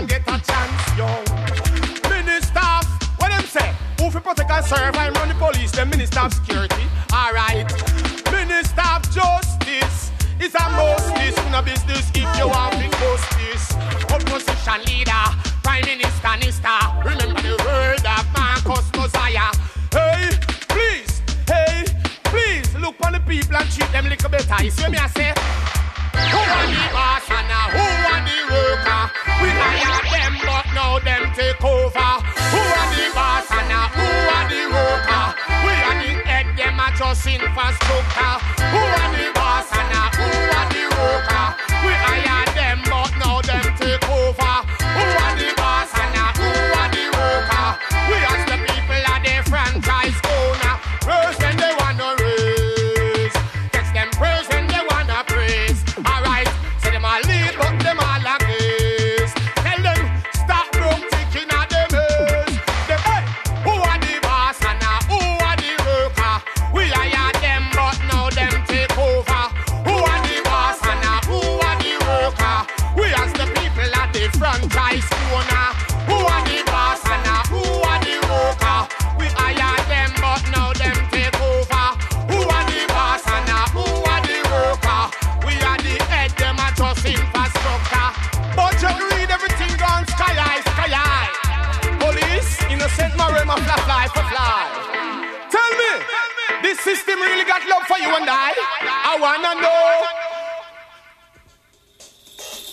can 0.00 0.06
get 0.06 0.22
a 0.28 0.40
chance, 0.40 0.96
yo. 0.96 1.08
Minister, 2.08 2.70
what 3.18 3.28
them 3.28 3.44
say? 3.44 3.74
Who 3.98 4.10
fi 4.10 4.20
protect 4.20 4.50
and 4.50 4.64
serve? 4.64 4.96
I'm 4.96 5.12
the 5.12 5.34
police, 5.34 5.72
the 5.72 5.84
minister 5.84 6.20
of 6.20 6.32
security. 6.32 6.84
All 7.12 7.32
right. 7.32 7.68
Minister 8.32 8.86
of 8.96 9.02
justice 9.12 10.10
is 10.40 10.54
a 10.54 10.66
most 10.72 11.12
in 11.20 11.54
a 11.54 11.62
business 11.62 12.08
if 12.14 12.28
you 12.38 12.48
want 12.48 12.80
to 12.80 12.88
post 12.96 13.28
this. 13.36 13.74
Opposition 14.08 14.80
leader, 14.88 15.24
prime 15.62 15.84
minister, 15.84 16.32
minister. 16.38 16.80
Remember 17.04 17.42
the 17.42 17.56
word 17.60 18.04
of 18.06 18.24
Marcus 18.32 18.88
Mosiah. 18.96 19.52
Hey, 19.92 20.30
please, 20.68 21.20
hey, 21.46 21.84
please 22.24 22.74
look 22.76 22.96
on 23.04 23.12
the 23.12 23.20
people 23.20 23.56
and 23.56 23.68
treat 23.70 23.90
them 23.92 24.08
little 24.08 24.30
better. 24.30 24.64
You 24.64 24.70
see 24.70 24.88
me? 24.88 24.96
I 24.96 25.08
say, 25.08 25.34
who 26.32 26.40
want 26.40 26.72
the 26.72 26.88
boss 26.88 27.28
and 27.28 27.52
who 27.68 27.84
want 28.08 28.24
the 28.24 28.39
over. 28.80 29.10
We 29.42 29.48
hire 29.52 30.02
them, 30.08 30.34
but 30.44 30.66
now 30.74 30.98
them 30.98 31.32
take 31.34 31.62
over. 31.64 32.10
Who 32.52 32.60
are 32.60 32.90
the 32.96 33.06
boss 33.14 33.50
and 33.50 33.72
uh, 33.72 33.88
who 33.96 34.06
are 34.06 34.46
the 34.48 34.62
worker? 34.72 35.26
We 35.64 35.72
are 35.86 35.98
the 36.00 36.12
head, 36.24 36.46
them 36.56 36.80
are 36.80 36.92
just 36.92 37.26
infrastructure. 37.26 38.20
Uh, 38.20 38.38
who 38.72 38.80
are 38.80 39.12
the 39.16 39.32
boss 39.34 39.68
and 39.72 39.92
uh, 39.92 40.19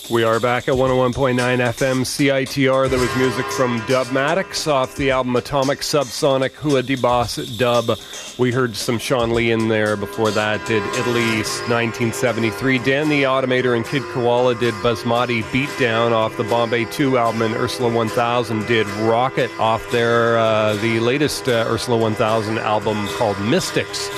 We 0.09 0.23
are 0.23 0.39
back 0.39 0.69
at 0.69 0.73
101.9 0.73 1.35
FM 1.35 2.05
CITR. 2.05 2.89
There 2.89 2.97
was 2.97 3.13
music 3.17 3.45
from 3.47 3.81
Dubmatix 3.81 4.65
off 4.65 4.95
the 4.95 5.11
album 5.11 5.35
Atomic 5.35 5.79
Subsonic 5.79 6.53
Hua 6.53 6.81
de 6.81 6.95
Boss 6.95 7.35
Dub. 7.35 7.99
We 8.38 8.53
heard 8.53 8.77
some 8.77 8.99
Sean 8.99 9.31
Lee 9.31 9.51
in 9.51 9.67
there 9.67 9.97
before 9.97 10.31
that, 10.31 10.65
did 10.65 10.81
Italy 10.95 11.25
1973. 11.67 12.77
Dan 12.79 13.09
the 13.09 13.23
Automator 13.23 13.75
and 13.75 13.85
Kid 13.85 14.01
Koala 14.13 14.55
did 14.55 14.73
Basmati 14.75 15.43
Beatdown 15.43 16.13
off 16.13 16.38
the 16.38 16.45
Bombay 16.45 16.85
2 16.85 17.17
album, 17.17 17.41
and 17.41 17.55
Ursula 17.55 17.93
1000 17.93 18.65
did 18.65 18.88
Rocket 18.88 19.51
off 19.59 19.91
their 19.91 20.38
uh, 20.38 20.75
the 20.77 21.01
latest 21.01 21.49
uh, 21.49 21.65
Ursula 21.67 21.97
1000 21.97 22.59
album 22.59 23.07
called 23.17 23.38
Mystics 23.41 24.09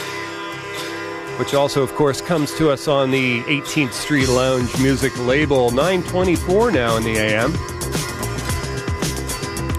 which 1.40 1.54
also, 1.54 1.82
of 1.82 1.96
course, 1.96 2.20
comes 2.20 2.54
to 2.58 2.70
us 2.70 2.90
on 2.90 3.12
the 3.12 3.42
18th 3.44 3.94
Street 3.94 4.28
Lounge 4.28 4.78
music 4.80 5.18
label, 5.20 5.72
924 5.72 6.72
now 6.72 6.98
in 6.98 7.04
the 7.04 7.18
AM. 7.18 7.54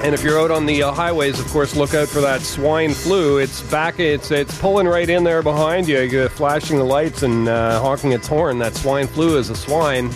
And 0.03 0.15
if 0.15 0.25
you're 0.25 0.41
out 0.41 0.51
on 0.51 0.65
the 0.65 0.83
uh, 0.83 0.93
highways, 0.93 1.39
of 1.39 1.47
course, 1.49 1.77
look 1.77 1.93
out 1.93 2.09
for 2.09 2.23
that 2.23 2.41
swine 2.41 2.95
flu. 2.95 3.37
It's 3.37 3.61
back. 3.71 4.01
It's 4.01 4.31
it's 4.31 4.59
pulling 4.59 4.89
right 4.89 5.11
in 5.11 5.23
there 5.23 5.43
behind 5.43 5.87
you. 5.87 6.01
You're 6.01 6.31
flashing 6.31 6.79
the 6.79 6.85
lights 6.85 7.23
and 7.23 7.47
uh, 7.47 7.79
honking 7.83 8.13
its 8.13 8.27
horn. 8.27 8.59
That 8.59 8.75
swine 8.75 9.07
flu 9.07 9.37
is 9.37 9.51
a 9.51 9.55
swine. 9.55 10.11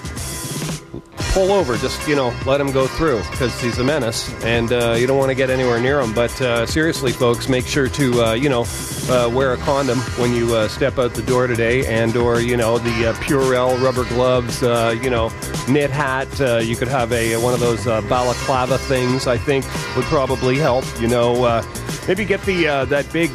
Pull 1.35 1.51
over, 1.51 1.77
just 1.77 2.07
you 2.07 2.15
know, 2.15 2.33
let 2.47 2.61
him 2.61 2.71
go 2.71 2.87
through 2.87 3.19
because 3.33 3.61
he's 3.61 3.79
a 3.79 3.85
menace, 3.85 4.33
and 4.45 4.73
uh, 4.73 4.93
you 4.93 5.09
don't 5.09 5.19
want 5.19 5.31
to 5.31 5.35
get 5.35 5.51
anywhere 5.51 5.81
near 5.81 6.01
him. 6.01 6.15
But 6.15 6.41
uh, 6.41 6.65
seriously, 6.65 7.11
folks, 7.11 7.49
make 7.49 7.67
sure 7.67 7.89
to 7.89 8.23
uh, 8.23 8.33
you 8.35 8.49
know 8.49 8.65
uh, 9.09 9.29
wear 9.35 9.53
a 9.53 9.57
condom 9.57 9.99
when 10.17 10.33
you 10.33 10.55
uh, 10.55 10.69
step 10.69 10.97
out 10.97 11.13
the 11.13 11.23
door 11.23 11.49
today, 11.49 11.87
and 11.87 12.17
or 12.17 12.39
you 12.39 12.57
know 12.57 12.79
the 12.79 13.09
uh, 13.09 13.15
Purell 13.15 13.83
rubber 13.83 14.05
gloves, 14.05 14.63
you 14.63 15.11
know, 15.11 15.33
knit 15.69 15.91
hat. 15.91 16.29
You 16.65 16.77
could 16.77 16.87
have 16.87 17.11
a 17.11 17.37
one 17.39 17.53
of 17.53 17.59
those 17.59 17.85
balaclava 17.85 18.79
things. 18.79 19.27
I 19.27 19.37
think 19.37 19.65
would 19.97 20.05
probably 20.05 20.57
help. 20.57 20.85
You 21.01 21.09
know, 21.09 21.65
maybe 22.07 22.25
get 22.25 22.43
the 22.43 22.87
that 22.89 23.13
big 23.13 23.33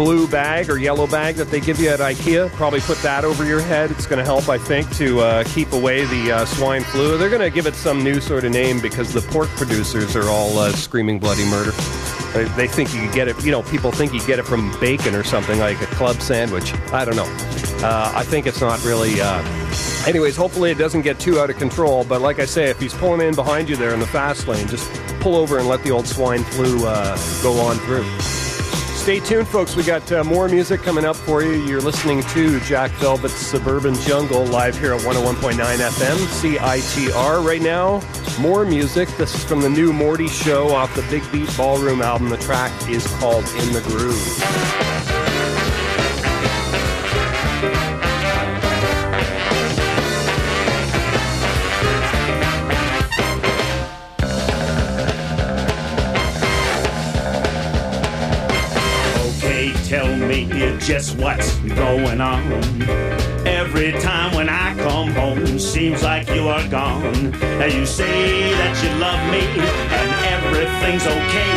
blue 0.00 0.26
bag 0.26 0.70
or 0.70 0.78
yellow 0.78 1.06
bag 1.06 1.34
that 1.34 1.50
they 1.50 1.60
give 1.60 1.78
you 1.78 1.90
at 1.90 2.00
IKEA. 2.00 2.48
Probably 2.52 2.80
put 2.80 2.96
that 3.02 3.22
over 3.22 3.44
your 3.44 3.60
head. 3.60 3.90
It's 3.90 4.06
going 4.06 4.18
to 4.18 4.24
help, 4.24 4.48
I 4.48 4.56
think, 4.56 4.88
to 4.96 5.20
uh, 5.20 5.44
keep 5.44 5.74
away 5.74 6.06
the 6.06 6.32
uh, 6.32 6.44
swine 6.46 6.84
flu. 6.84 7.18
They're 7.18 7.28
going 7.28 7.42
to 7.42 7.50
give 7.50 7.66
it 7.66 7.74
some 7.74 8.02
new 8.02 8.18
sort 8.18 8.46
of 8.46 8.50
name 8.50 8.80
because 8.80 9.12
the 9.12 9.20
pork 9.20 9.50
producers 9.50 10.16
are 10.16 10.26
all 10.30 10.58
uh, 10.58 10.72
screaming 10.72 11.18
bloody 11.18 11.44
murder. 11.50 11.72
They, 12.56 12.66
think 12.66 12.94
you 12.94 13.00
could 13.02 13.12
get 13.12 13.28
it, 13.28 13.44
you 13.44 13.50
know, 13.50 13.62
people 13.64 13.92
think 13.92 14.14
you 14.14 14.24
get 14.26 14.38
it 14.38 14.46
from 14.46 14.74
bacon 14.80 15.14
or 15.14 15.22
something 15.22 15.58
like 15.58 15.78
a 15.82 15.86
club 15.86 16.22
sandwich. 16.22 16.72
I 16.94 17.04
don't 17.04 17.16
know. 17.16 17.28
Uh, 17.86 18.10
I 18.14 18.24
think 18.24 18.46
it's 18.46 18.62
not 18.62 18.82
really. 18.82 19.20
Uh... 19.20 19.42
Anyways, 20.06 20.34
hopefully 20.34 20.70
it 20.70 20.78
doesn't 20.78 21.02
get 21.02 21.20
too 21.20 21.38
out 21.40 21.50
of 21.50 21.58
control. 21.58 22.04
But 22.04 22.22
like 22.22 22.38
I 22.38 22.46
say, 22.46 22.70
if 22.70 22.80
he's 22.80 22.94
pulling 22.94 23.20
in 23.20 23.34
behind 23.34 23.68
you 23.68 23.76
there 23.76 23.92
in 23.92 24.00
the 24.00 24.06
fast 24.06 24.48
lane, 24.48 24.66
just 24.66 24.90
pull 25.20 25.36
over 25.36 25.58
and 25.58 25.68
let 25.68 25.82
the 25.82 25.90
old 25.90 26.06
swine 26.06 26.42
flu 26.42 26.86
uh, 26.86 27.18
go 27.42 27.60
on 27.60 27.76
through. 27.80 28.06
Stay 29.10 29.18
tuned, 29.18 29.48
folks. 29.48 29.74
We 29.74 29.82
got 29.82 30.12
uh, 30.12 30.22
more 30.22 30.48
music 30.48 30.82
coming 30.82 31.04
up 31.04 31.16
for 31.16 31.42
you. 31.42 31.54
You're 31.64 31.80
listening 31.80 32.22
to 32.22 32.60
Jack 32.60 32.92
Velvet's 32.92 33.34
Suburban 33.34 33.96
Jungle 34.02 34.44
live 34.44 34.78
here 34.78 34.94
at 34.94 35.00
101.9 35.00 35.56
FM, 35.56 36.16
CITR. 36.40 37.44
Right 37.44 37.60
now, 37.60 38.00
more 38.38 38.64
music. 38.64 39.08
This 39.16 39.34
is 39.34 39.42
from 39.42 39.62
the 39.62 39.68
new 39.68 39.92
Morty 39.92 40.28
show 40.28 40.72
off 40.72 40.94
the 40.94 41.02
Big 41.10 41.24
Beat 41.32 41.48
Ballroom 41.56 42.02
album. 42.02 42.28
The 42.28 42.36
track 42.36 42.70
is 42.88 43.04
called 43.18 43.42
In 43.58 43.72
the 43.72 43.80
Groove. 43.80 45.19
Tell 59.90 60.14
me 60.14 60.46
just 60.78 61.18
what's 61.18 61.56
going 61.74 62.20
on. 62.20 62.40
Every 63.44 63.90
time 63.90 64.32
when 64.36 64.48
I 64.48 64.72
come 64.76 65.10
home, 65.10 65.58
seems 65.58 66.04
like 66.04 66.28
you 66.30 66.46
are 66.46 66.64
gone. 66.68 67.34
And 67.60 67.72
you 67.72 67.84
say 67.84 68.52
that 68.52 68.74
you 68.84 68.90
love 69.02 69.18
me 69.34 69.42
and 69.98 70.10
everything's 70.30 71.02
okay. 71.02 71.56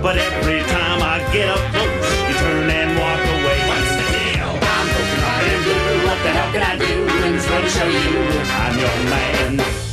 But 0.00 0.16
every 0.16 0.62
time 0.62 1.02
I 1.02 1.20
get 1.30 1.50
up 1.50 1.60
close, 1.72 2.12
you 2.26 2.34
turn 2.40 2.70
and 2.70 2.90
walk 2.98 3.20
away. 3.20 3.60
What's 3.68 3.92
the 4.00 4.06
deal? 4.16 4.48
I'm 4.48 4.86
broken 4.88 5.20
hearted 5.20 5.52
and 5.52 5.64
blue. 5.68 6.08
What 6.08 6.18
the 6.24 6.30
hell 6.32 6.52
can 6.56 6.62
I 6.64 6.74
do? 6.80 6.94
And 7.26 7.34
it's 7.36 7.46
gonna 7.46 7.68
show 7.68 7.84
you 7.84 8.16
I'm 8.48 8.78
your 8.80 9.10
man. 9.12 9.91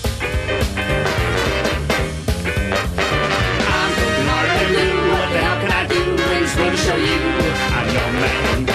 I'm 8.31 8.67
your 8.67 8.68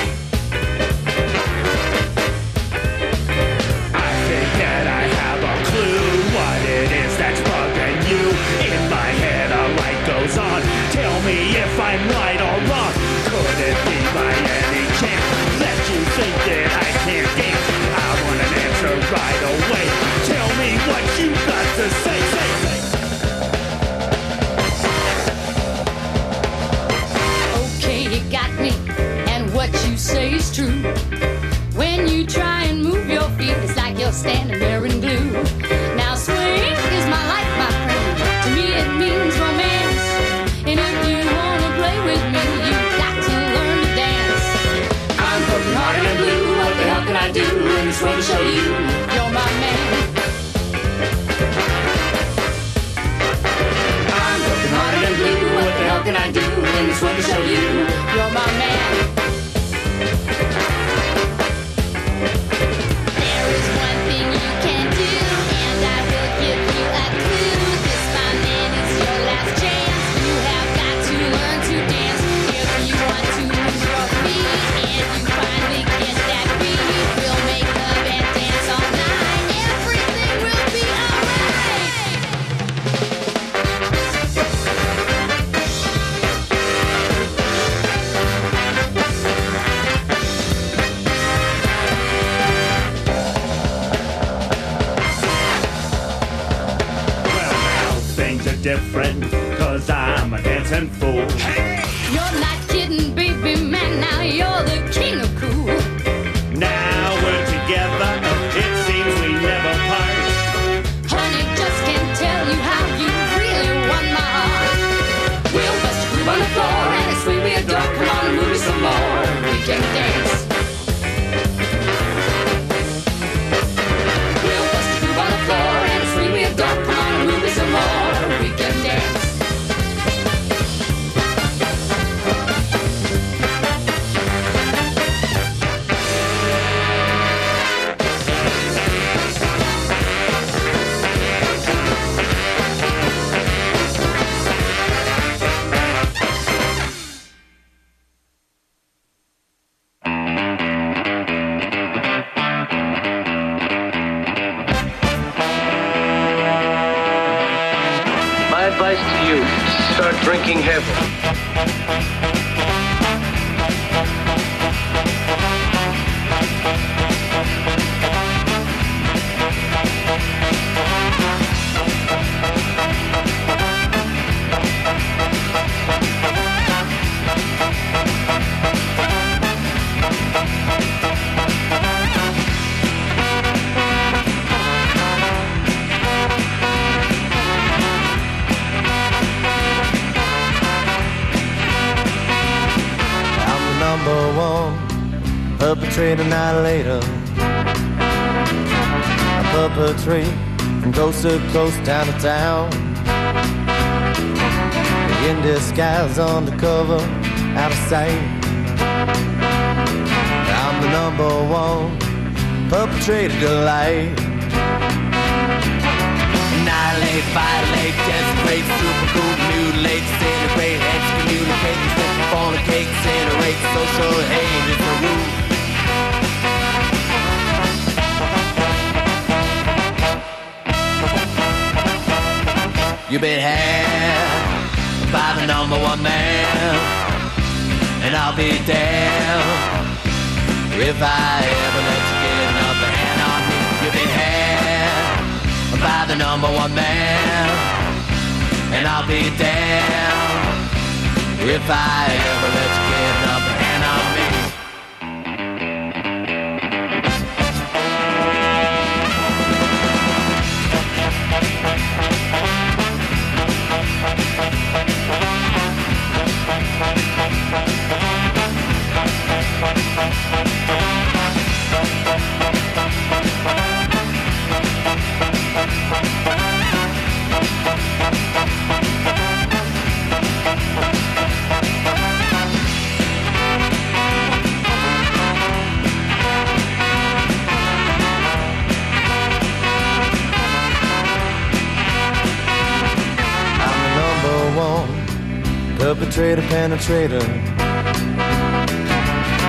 penetrator. 296.75 297.23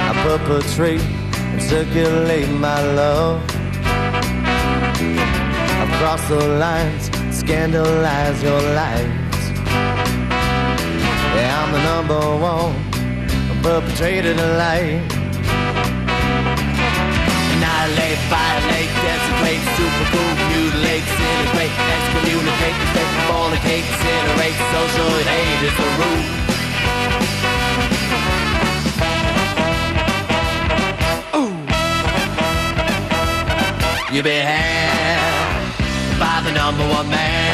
I 0.07 0.13
perpetrate 0.23 1.01
and 1.01 1.61
circulate 1.61 2.49
my 2.49 2.81
love. 2.93 3.41
I've 5.79 5.91
crossed 5.99 6.29
the 6.29 6.47
lines, 6.59 7.09
scandalize 7.35 8.43
your 8.43 8.61
lives. 8.61 9.39
Yeah, 11.35 11.61
I'm 11.61 11.71
the 11.73 11.83
number 11.83 12.19
one 12.37 12.73
perpetrator 13.63 14.33
tonight. 14.35 15.01
Annihilate, 17.53 18.21
violate, 18.29 18.93
desecrate, 19.01 19.63
super 19.77 20.05
cool, 20.13 20.33
mutilate, 20.53 21.05
disintegrate, 21.09 21.75
excommunicate, 21.95 22.77
fornicate, 23.27 23.85
incinerate, 23.89 24.57
social 24.73 25.11
hate 25.25 25.65
is 25.65 25.75
the 25.77 25.89
rule. 26.03 26.54
You've 34.15 34.23
been 34.23 34.47
had 34.47 35.75
by 36.17 36.39
the 36.47 36.53
number 36.55 36.87
one 36.87 37.09
man, 37.09 37.51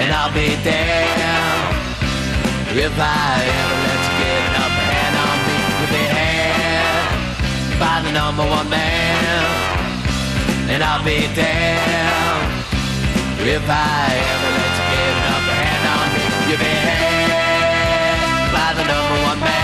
and 0.00 0.08
I'll 0.10 0.32
be 0.32 0.56
damned 0.64 1.76
if 2.72 2.94
I 2.96 3.44
ever 3.44 3.76
let 3.84 4.00
you 4.00 4.12
get 4.24 4.40
an 4.48 4.56
upper 4.64 4.84
hand 4.88 5.14
on 5.28 5.36
me. 5.44 5.60
You've 5.76 5.92
been 5.92 6.08
had 6.08 7.04
by 7.76 8.00
the 8.00 8.12
number 8.16 8.48
one 8.48 8.64
man, 8.72 9.44
and 10.72 10.80
I'll 10.82 11.04
be 11.04 11.28
damned 11.36 12.64
if 13.44 13.60
I 13.60 14.08
ever 14.08 14.50
let 14.56 14.72
you 14.72 14.88
get 14.88 15.12
an 15.20 15.26
upper 15.36 15.52
hand 15.52 15.84
on 16.00 16.06
me. 16.16 16.24
You've 16.48 16.64
been 16.64 16.80
had 16.80 18.56
by 18.56 18.72
the 18.72 18.88
number 18.88 19.20
one 19.20 19.36
man, 19.44 19.63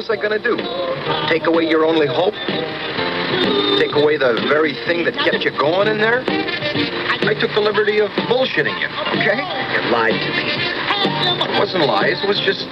was 0.00 0.08
I 0.08 0.16
going 0.16 0.32
to 0.32 0.38
do? 0.38 0.56
Take 1.28 1.46
away 1.46 1.68
your 1.68 1.84
only 1.84 2.06
hope? 2.06 2.32
Take 3.78 3.92
away 3.92 4.16
the 4.16 4.32
very 4.48 4.72
thing 4.86 5.04
that 5.04 5.12
kept 5.12 5.44
you 5.44 5.50
going 5.50 5.88
in 5.88 5.98
there? 5.98 6.24
I 6.26 7.36
took 7.38 7.50
the 7.52 7.60
liberty 7.60 8.00
of 8.00 8.08
bullshitting 8.24 8.80
you, 8.80 8.88
okay? 9.20 9.44
You 9.74 9.90
lied 9.92 10.16
to 10.16 10.30
me. 10.32 11.54
It 11.54 11.58
wasn't 11.58 11.84
lies, 11.84 12.16
it 12.24 12.28
was 12.28 12.40
just 12.40 12.66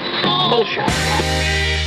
bullshit. 0.48 1.77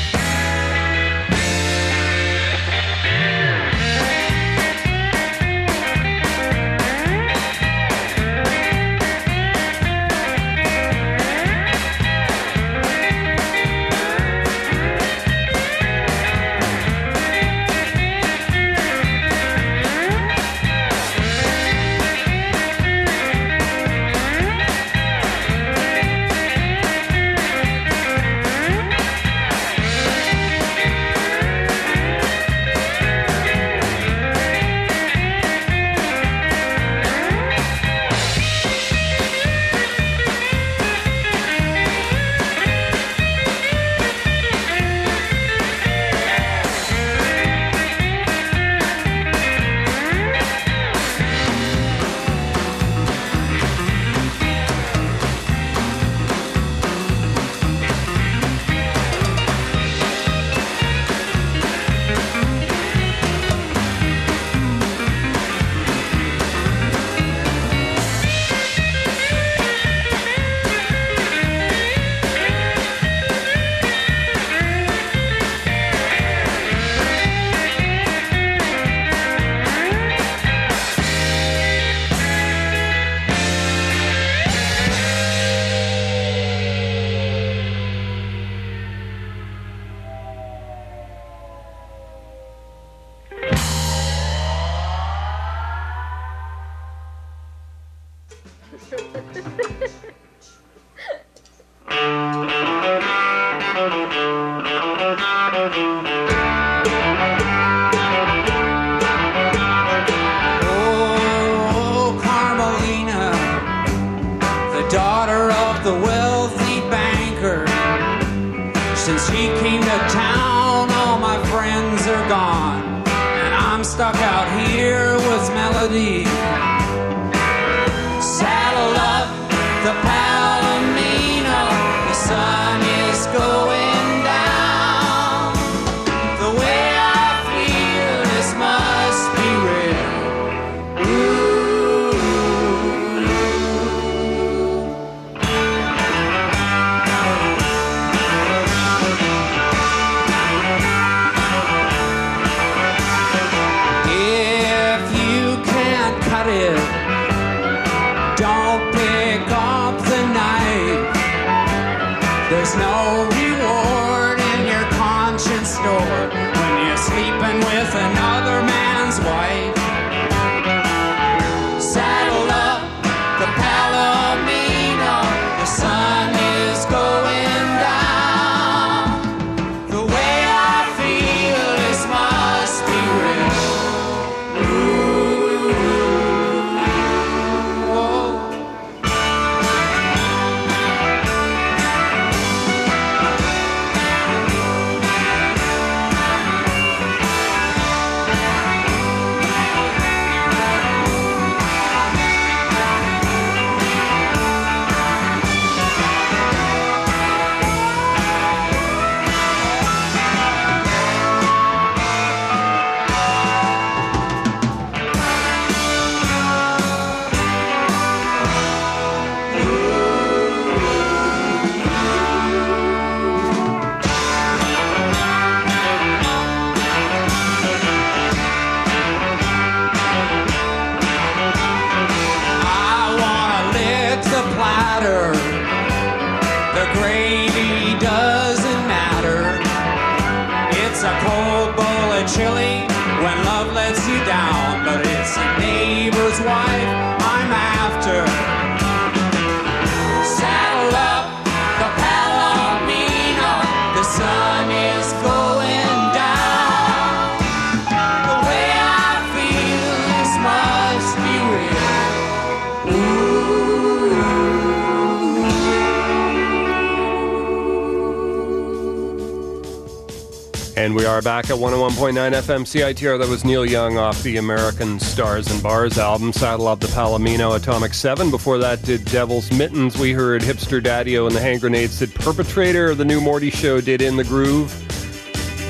At 271.51 271.57
101.9 271.57 272.13
FM 272.13 272.61
CITR. 272.65 273.19
That 273.19 273.27
was 273.27 273.43
Neil 273.43 273.65
Young 273.65 273.97
off 273.97 274.23
the 274.23 274.37
American 274.37 274.99
Stars 274.99 275.51
and 275.51 275.61
Bars 275.61 275.97
album, 275.97 276.31
Saddle 276.31 276.67
Up 276.67 276.79
the 276.79 276.87
Palomino, 276.87 277.57
Atomic 277.57 277.93
7. 277.93 278.31
Before 278.31 278.57
that, 278.59 278.81
did 278.83 279.03
Devil's 279.05 279.51
Mittens. 279.51 279.97
We 279.97 280.13
heard 280.13 280.41
Hipster 280.41 280.81
Daddio 280.81 281.27
and 281.27 281.35
the 281.35 281.41
Hand 281.41 281.59
Grenades 281.59 281.99
did 281.99 282.15
Perpetrator. 282.15 282.95
The 282.95 283.03
new 283.03 283.19
Morty 283.19 283.49
Show 283.49 283.81
did 283.81 284.01
In 284.01 284.15
the 284.15 284.23
Groove. 284.23 284.71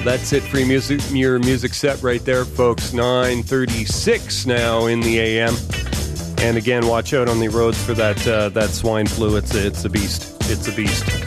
That's 0.03 0.33
it 0.33 0.43
for 0.43 0.59
your 0.59 0.67
music, 0.67 1.01
your 1.11 1.39
music 1.39 1.73
set 1.73 2.01
right 2.03 2.23
there, 2.23 2.45
folks. 2.45 2.93
936 2.93 4.45
now 4.45 4.85
in 4.85 4.99
the 4.99 5.19
AM. 5.19 5.55
And 6.39 6.57
again, 6.57 6.85
watch 6.85 7.13
out 7.13 7.27
on 7.27 7.39
the 7.39 7.47
roads 7.47 7.83
for 7.83 7.93
that 7.95 8.27
uh, 8.27 8.49
that 8.49 8.69
swine 8.69 9.07
flu. 9.07 9.35
It's 9.35 9.55
a, 9.55 9.67
it's 9.67 9.83
a 9.85 9.89
beast. 9.89 10.37
It's 10.49 10.67
a 10.67 10.71
beast. 10.73 11.20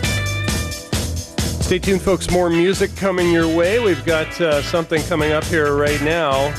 Stay 1.74 1.80
tuned, 1.80 2.02
folks. 2.02 2.30
More 2.30 2.48
music 2.48 2.94
coming 2.94 3.32
your 3.32 3.48
way. 3.48 3.80
We've 3.80 4.05
got 4.05 4.40
uh, 4.40 4.62
something 4.62 5.02
coming 5.06 5.32
up 5.32 5.42
here 5.42 5.74
right 5.74 6.01
now. 6.02 6.55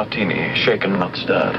martini, 0.02 0.52
shaken, 0.56 0.98
not 0.98 1.14
stirred. 1.16 1.51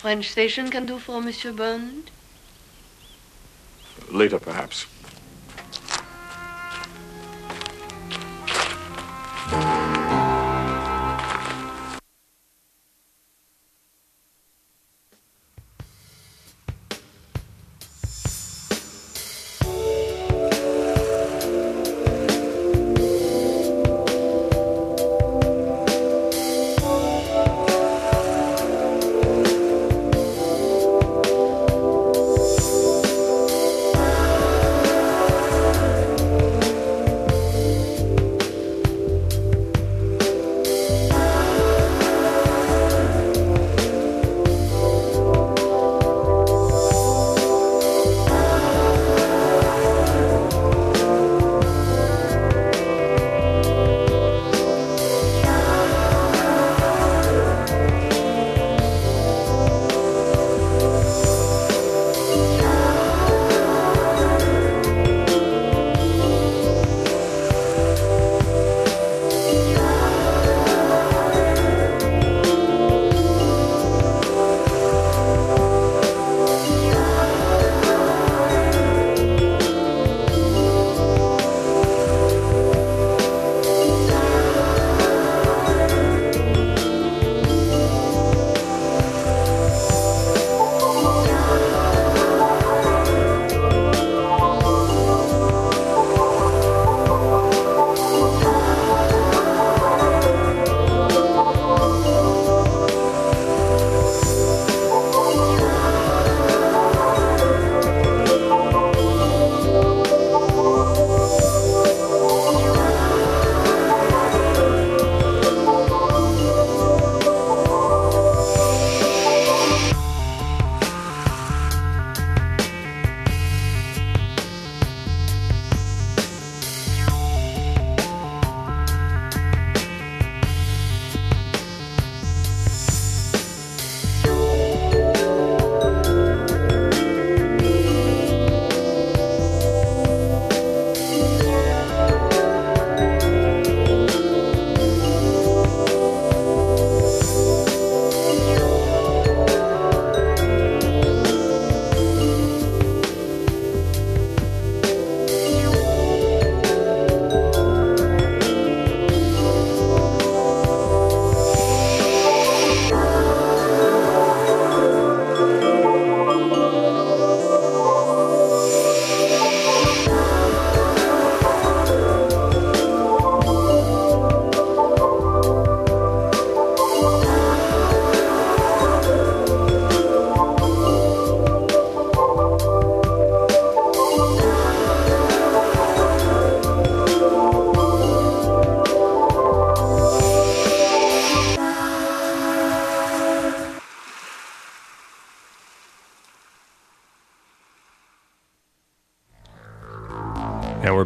French 0.00 0.30
station 0.30 0.70
can 0.70 0.86
do 0.86 0.98
for 0.98 1.20
Monsieur 1.20 1.52
Bond? 1.52 2.10
Later, 4.10 4.38
perhaps. 4.38 4.86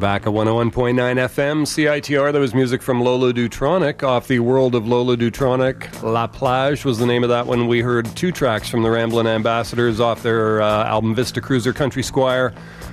At 0.04 0.20
101.9 0.24 0.70
FM 0.94 1.62
CITR. 1.62 2.30
That 2.30 2.38
was 2.38 2.54
music 2.54 2.82
from 2.82 3.00
Lola 3.00 3.32
Dutronic 3.32 4.02
off 4.02 4.28
the 4.28 4.38
World 4.38 4.74
of 4.74 4.86
Lola 4.86 5.16
Dutronic. 5.16 6.02
La 6.02 6.26
Plage 6.26 6.84
was 6.84 6.98
the 6.98 7.06
name 7.06 7.22
of 7.22 7.30
that 7.30 7.46
one. 7.46 7.68
We 7.68 7.80
heard 7.80 8.04
two 8.14 8.30
tracks 8.30 8.68
from 8.68 8.82
the 8.82 8.90
Ramblin' 8.90 9.26
Ambassadors 9.26 10.00
off 10.00 10.22
their 10.22 10.60
uh, 10.60 10.84
album 10.84 11.14
Vista 11.14 11.40
Cruiser 11.40 11.72
Country 11.72 12.02
Squire. 12.02 12.52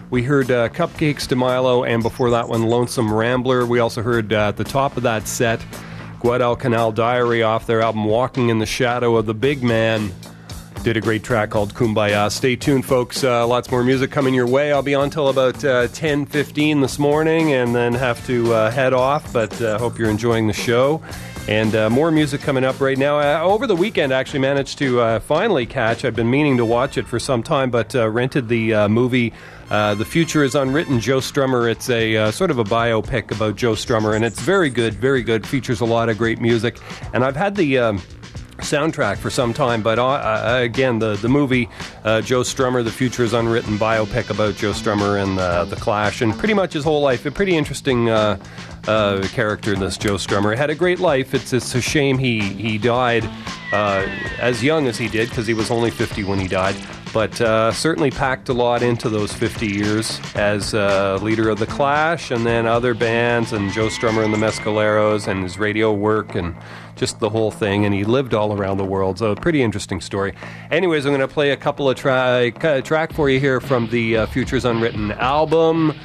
We 0.09 0.23
heard 0.23 0.51
uh, 0.51 0.69
Cupcakes 0.69 1.27
de 1.27 1.35
Milo, 1.35 1.83
and 1.83 2.01
before 2.01 2.29
that 2.29 2.47
one, 2.47 2.63
Lonesome 2.63 3.13
Rambler. 3.13 3.65
We 3.65 3.79
also 3.79 4.01
heard 4.01 4.31
uh, 4.31 4.47
at 4.47 4.55
the 4.55 4.63
top 4.63 4.95
of 4.95 5.03
that 5.03 5.27
set, 5.27 5.59
Guadalcanal 6.21 6.93
Diary 6.93 7.43
off 7.43 7.67
their 7.67 7.81
album 7.81 8.05
Walking 8.05 8.47
in 8.47 8.59
the 8.59 8.65
Shadow 8.65 9.17
of 9.17 9.25
the 9.25 9.33
Big 9.33 9.61
Man 9.61 10.13
did 10.83 10.97
a 10.97 11.01
great 11.01 11.23
track 11.23 11.51
called 11.51 11.73
Kumbaya. 11.73 12.31
Stay 12.31 12.55
tuned, 12.55 12.85
folks. 12.85 13.23
Uh, 13.23 13.45
lots 13.45 13.69
more 13.69 13.83
music 13.83 14.09
coming 14.09 14.33
your 14.33 14.47
way. 14.47 14.71
I'll 14.71 14.81
be 14.81 14.95
on 14.95 15.11
till 15.11 15.29
about 15.29 15.63
uh, 15.63 15.87
10 15.87 16.25
15 16.25 16.81
this 16.81 16.97
morning 16.97 17.53
and 17.53 17.75
then 17.75 17.93
have 17.93 18.25
to 18.25 18.53
uh, 18.53 18.71
head 18.71 18.93
off, 18.93 19.31
but 19.31 19.61
uh, 19.61 19.77
hope 19.77 19.99
you're 19.99 20.09
enjoying 20.09 20.47
the 20.47 20.53
show. 20.53 21.01
And 21.47 21.75
uh, 21.75 21.89
more 21.89 22.11
music 22.11 22.41
coming 22.41 22.63
up 22.63 22.79
right 22.79 22.97
now. 22.97 23.19
Uh, 23.19 23.43
over 23.43 23.67
the 23.67 23.75
weekend, 23.75 24.13
I 24.13 24.19
actually 24.19 24.39
managed 24.39 24.77
to 24.79 25.01
uh, 25.01 25.19
finally 25.19 25.65
catch, 25.65 26.05
I've 26.05 26.15
been 26.15 26.29
meaning 26.29 26.57
to 26.57 26.65
watch 26.65 26.97
it 26.97 27.07
for 27.07 27.19
some 27.19 27.43
time, 27.43 27.71
but 27.71 27.95
uh, 27.95 28.09
rented 28.09 28.47
the 28.47 28.73
uh, 28.73 28.89
movie. 28.89 29.33
Uh, 29.69 29.95
the 29.95 30.05
Future 30.05 30.43
is 30.43 30.53
Unwritten, 30.55 30.99
Joe 30.99 31.19
Strummer. 31.19 31.69
It's 31.69 31.89
a 31.89 32.31
sort 32.31 32.51
of 32.51 32.59
a 32.59 32.63
biopic 32.63 33.31
about 33.31 33.55
Joe 33.55 33.73
Strummer, 33.73 34.15
and 34.15 34.25
it's 34.25 34.39
very 34.39 34.69
good, 34.69 34.93
very 34.95 35.23
good. 35.23 35.47
Features 35.47 35.81
a 35.81 35.85
lot 35.85 36.09
of 36.09 36.17
great 36.17 36.41
music. 36.41 36.79
And 37.13 37.23
I've 37.23 37.35
had 37.35 37.55
the. 37.55 37.77
Um, 37.77 38.01
soundtrack 38.61 39.17
for 39.17 39.29
some 39.29 39.53
time, 39.53 39.81
but 39.81 39.99
uh, 39.99 40.07
uh, 40.07 40.59
again, 40.61 40.99
the 40.99 41.15
the 41.15 41.29
movie 41.29 41.69
uh, 42.03 42.21
Joe 42.21 42.41
Strummer, 42.41 42.83
The 42.83 42.91
Future 42.91 43.23
is 43.23 43.33
Unwritten 43.33 43.77
biopic 43.77 44.29
about 44.29 44.55
Joe 44.55 44.71
Strummer 44.71 45.21
and 45.21 45.37
uh, 45.39 45.65
the 45.65 45.75
Clash, 45.75 46.21
and 46.21 46.37
pretty 46.37 46.53
much 46.53 46.73
his 46.73 46.83
whole 46.83 47.01
life. 47.01 47.25
A 47.25 47.31
pretty 47.31 47.55
interesting 47.55 48.09
uh, 48.09 48.37
uh, 48.87 49.21
character, 49.29 49.75
this 49.75 49.97
Joe 49.97 50.15
Strummer. 50.15 50.55
Had 50.55 50.69
a 50.69 50.75
great 50.75 50.99
life. 50.99 51.33
It's 51.33 51.53
it's 51.53 51.75
a 51.75 51.81
shame 51.81 52.17
he 52.17 52.39
he 52.39 52.77
died 52.77 53.27
as 53.73 54.63
young 54.63 54.87
as 54.87 54.97
he 54.97 55.07
did 55.07 55.29
because 55.29 55.47
he 55.47 55.53
was 55.53 55.71
only 55.71 55.91
50 55.91 56.23
when 56.25 56.39
he 56.39 56.47
died. 56.47 56.75
But 57.13 57.35
certainly 57.73 58.09
packed 58.09 58.47
a 58.47 58.53
lot 58.53 58.81
into 58.81 59.09
those 59.09 59.33
50 59.33 59.67
years 59.67 60.19
as 60.35 60.73
leader 61.21 61.49
of 61.49 61.59
the 61.59 61.65
Clash, 61.65 62.31
and 62.31 62.45
then 62.45 62.65
other 62.65 62.93
bands, 62.93 63.51
and 63.51 63.71
Joe 63.71 63.87
Strummer 63.87 64.23
and 64.23 64.33
the 64.33 64.37
Mescaleros, 64.37 65.27
and 65.27 65.43
his 65.43 65.57
radio 65.57 65.91
work, 65.91 66.35
and 66.35 66.55
just 67.01 67.19
the 67.19 67.29
whole 67.29 67.49
thing. 67.49 67.83
And 67.83 67.93
he 67.93 68.05
lived 68.05 68.35
all 68.35 68.53
around 68.53 68.77
the 68.77 68.85
world, 68.85 69.17
so 69.17 69.31
a 69.31 69.35
pretty 69.35 69.63
interesting 69.63 69.99
story. 69.99 70.33
Anyways, 70.69 71.05
I'm 71.05 71.11
going 71.11 71.27
to 71.27 71.29
play 71.33 71.49
a 71.49 71.57
couple 71.57 71.89
of 71.89 71.97
tra- 71.97 72.51
track 72.83 73.13
for 73.13 73.27
you 73.27 73.39
here 73.39 73.59
from 73.59 73.89
the 73.89 74.17
uh, 74.17 74.25
Futures 74.27 74.65
Unwritten 74.65 75.11
album. 75.13 75.99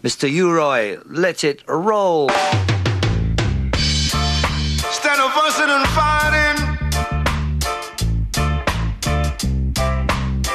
Mr. 0.02 0.30
U-Roy. 0.30 0.98
Let 1.06 1.42
it 1.42 1.64
roll. 1.66 2.30
Instead 3.72 5.18
of 5.18 5.32
fussing 5.32 5.68
and 5.68 5.86
fighting, 5.98 6.58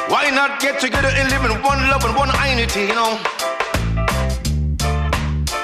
why 0.08 0.30
not 0.30 0.62
get 0.62 0.80
together 0.80 1.10
and 1.10 1.30
live 1.30 1.44
in 1.44 1.62
one 1.62 1.80
love 1.90 2.06
and 2.06 2.16
one 2.16 2.30
unity, 2.50 2.82
you 2.82 2.96
know? 2.96 3.20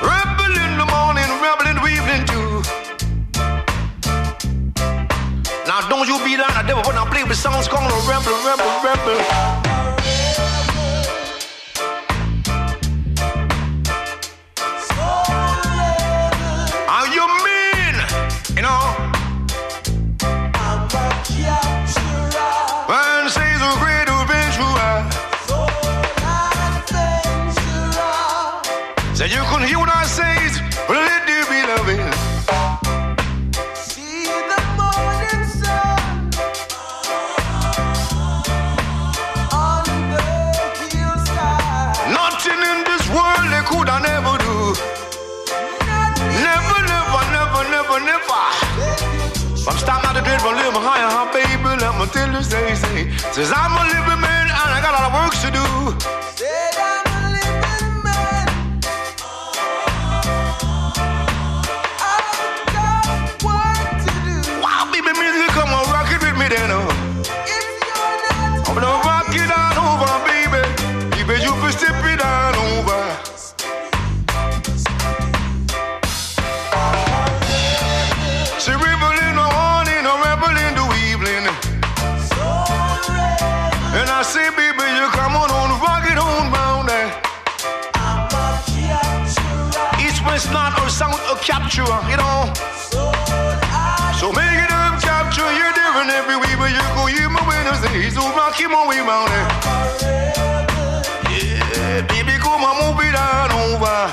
Rebel 0.03 0.55
in 0.65 0.77
the 0.77 0.87
morning, 0.91 1.29
rebel 1.39 1.67
in 1.71 1.75
the 1.79 1.87
evening 1.87 2.25
too. 2.27 2.61
Now 5.67 5.87
don't 5.87 6.07
you 6.07 6.17
be 6.25 6.35
down 6.35 6.51
the 6.51 6.63
devil 6.67 6.83
when 6.83 6.97
I 6.97 7.09
play 7.09 7.23
with 7.23 7.37
songs 7.37 7.67
called 7.69 7.91
Rebel, 8.09 8.35
Rebel, 8.43 8.69
Rebel. 8.83 9.68
Says 52.49 53.51
I'm 53.55 53.73
a 53.73 53.83
living 53.93 54.21
man 54.21 54.47
and 54.49 54.69
I 54.73 54.81
got 54.81 54.97
a 54.97 55.03
lot 55.03 55.05
of 55.05 55.13
work 55.13 55.33
to 55.43 55.51
do. 55.51 56.28
Capture, 91.69 92.09
you 92.09 92.17
know. 92.17 92.51
So 94.17 94.31
make 94.33 94.57
it 94.57 94.71
up, 94.71 94.99
capture, 95.01 95.45
you're 95.53 95.73
different 95.73 96.09
every 96.09 96.35
week, 96.35 96.57
but 96.57 96.71
you 96.71 96.81
go, 96.97 97.07
you 97.07 97.29
my 97.29 97.45
Wednesday, 97.47 98.09
so 98.09 98.21
rock 98.35 98.59
him 98.59 98.73
on 98.73 98.87
way 98.87 98.99
round 98.99 99.29
there. 99.29 99.47
Yeah, 101.29 102.01
baby, 102.07 102.37
come 102.41 102.63
on, 102.65 102.75
move 102.81 102.99
it 103.05 103.15
on 103.15 103.51
over. 103.51 104.09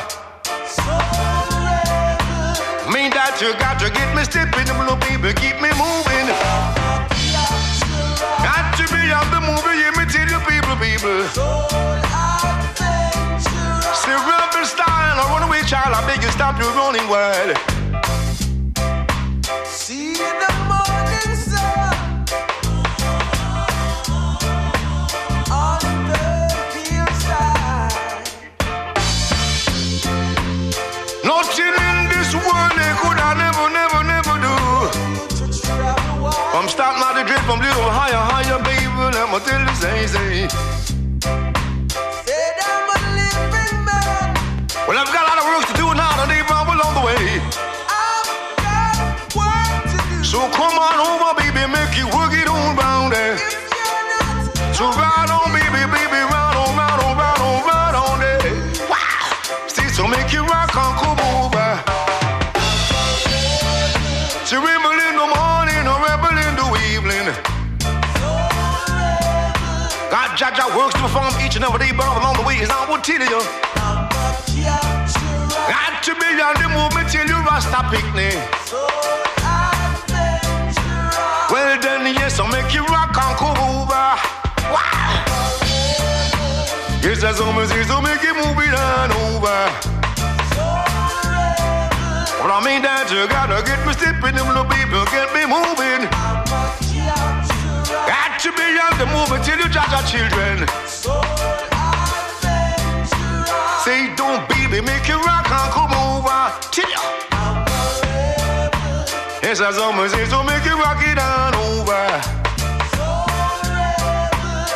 Mean 2.93 3.11
that 3.11 3.41
you 3.41 3.53
got 3.59 3.81
to 3.81 3.91
get 3.91 4.15
me 4.15 4.23
stepping, 4.25 4.69
little 4.79 4.97
baby, 4.97 5.33
keep 5.33 5.57
me 5.57 5.73
moving. 5.81 6.29
Got 8.45 8.77
to 8.77 8.85
be 8.93 9.13
on 9.13 9.27
the 9.33 9.41
me 9.97 10.05
tell 10.13 10.29
you 10.29 10.41
people, 10.45 10.77
people. 10.77 11.86
Stop 16.97 17.09
your 17.09 17.09
running 17.09 17.09
wild. 17.11 17.57
See 19.67 20.15
the 20.15 20.51
morning 20.69 21.37
sun 21.37 21.95
on 25.51 25.81
the 26.11 26.19
hillside. 26.75 28.27
Nothing 31.25 31.75
in 31.75 32.09
this 32.09 32.35
world 32.35 32.73
they 32.77 32.93
could 33.01 33.19
I 33.19 33.35
never, 33.37 33.69
never, 33.71 34.03
never 34.05 34.37
do. 34.41 34.55
I'm 36.57 36.69
starting 36.69 37.03
out 37.03 37.15
the 37.15 37.25
drip, 37.25 37.49
I'm 37.49 37.61
little 37.61 37.91
higher, 37.91 38.17
higher, 38.17 38.59
baby. 38.63 38.87
Let 39.17 39.31
me 39.31 39.39
tell 39.41 39.61
you, 39.61 39.75
say, 39.75 40.07
say. 40.07 40.49
Said 42.25 42.57
I'm 42.65 42.89
a 42.89 42.99
living 43.17 43.85
man. 43.85 44.35
Well, 44.89 44.99
I've 44.99 45.13
got 45.13 45.23
a 45.23 45.29
lot 45.29 45.39
of 45.39 45.45
work 45.45 45.67
to 45.69 45.75
do 45.77 45.95
now, 45.95 46.56
So 50.37 50.45
come 50.53 50.77
on 50.77 51.01
over, 51.01 51.33
baby, 51.41 51.65
make 51.65 51.97
you 51.97 52.05
work 52.13 52.29
it 52.37 52.45
on 52.47 52.77
round 52.77 53.11
there. 53.11 53.39
So 54.77 54.85
ride 54.93 55.33
on, 55.33 55.49
baby, 55.49 55.81
baby, 55.89 56.21
ride 56.29 56.57
on, 56.61 56.77
ride 56.77 57.01
on, 57.01 57.17
ride 57.17 57.41
on, 57.41 57.65
ride 57.65 57.97
on 57.97 58.21
there. 58.21 58.53
Wow. 58.85 59.33
See, 59.67 59.89
so 59.89 60.07
make 60.07 60.35
you 60.37 60.45
rock 60.45 60.77
on, 60.77 60.93
come 61.01 61.17
over. 61.41 61.81
So 64.45 64.61
rebel 64.61 65.01
in 65.09 65.17
the 65.17 65.25
morning, 65.25 65.89
or 65.89 66.05
rebel 66.05 66.37
in 66.37 66.53
the 66.53 66.69
evening. 66.93 67.33
God, 70.13 70.37
Jah, 70.37 70.53
Jah 70.53 70.69
Works 70.77 70.93
to 70.97 71.01
perform 71.01 71.33
each 71.41 71.57
and 71.57 71.65
every 71.65 71.81
day, 71.81 71.93
but 71.97 72.05
along 72.13 72.37
the 72.37 72.45
way 72.45 72.61
is 72.61 72.69
I 72.69 72.85
will 72.85 73.01
tell 73.01 73.25
you. 73.25 73.41
Got 75.65 76.03
to 76.05 76.13
be 76.13 76.29
on 76.45 76.61
the 76.61 76.69
movement 76.77 77.09
till 77.09 77.25
you 77.25 77.41
rasta 77.41 77.89
picnic. 77.89 78.37
Well 81.57 81.81
then, 81.81 82.05
yes, 82.13 82.39
I'll 82.39 82.53
make 82.53 82.75
you 82.75 82.85
rock 82.85 83.17
and 83.17 83.37
come 83.41 83.57
over. 83.57 84.07
Wow. 84.69 85.25
Yes, 87.01 87.23
that's 87.25 87.41
me 87.41 87.65
say, 87.65 87.83
so 87.89 87.99
make 88.03 88.21
you 88.21 88.37
move 88.37 88.61
it 88.61 88.77
on 88.77 89.09
over. 89.25 89.65
Well, 92.45 92.53
I 92.53 92.61
mean 92.61 92.83
that 92.85 93.09
you 93.09 93.25
gotta 93.33 93.65
get 93.65 93.81
me 93.89 93.97
stepping, 93.97 94.37
them 94.37 94.53
little 94.53 94.69
people 94.69 95.01
get 95.09 95.33
me 95.33 95.49
moving. 95.49 96.05
Got 98.05 98.37
to 98.45 98.53
be 98.53 98.77
on 98.77 98.93
the 99.01 99.09
movement 99.17 99.41
till 99.41 99.57
you 99.57 99.73
judge 99.73 99.97
our 99.97 100.05
children. 100.05 100.69
Say, 103.81 104.13
don't 104.13 104.45
baby, 104.53 104.85
make 104.85 105.09
you 105.09 105.17
rock 105.25 105.49
and 105.49 105.73
come 105.73 105.95
over. 106.05 106.53
Till 106.71 106.91
ya. 106.91 107.36
Yes, 109.47 109.61
that's 109.61 109.79
all 109.79 109.93
me 109.93 110.09
say, 110.09 110.25
so 110.25 110.43
make 110.43 110.65
you 110.65 110.77
rock 110.77 110.99
it 111.07 111.17
on 111.21 111.55
over. 111.55 112.07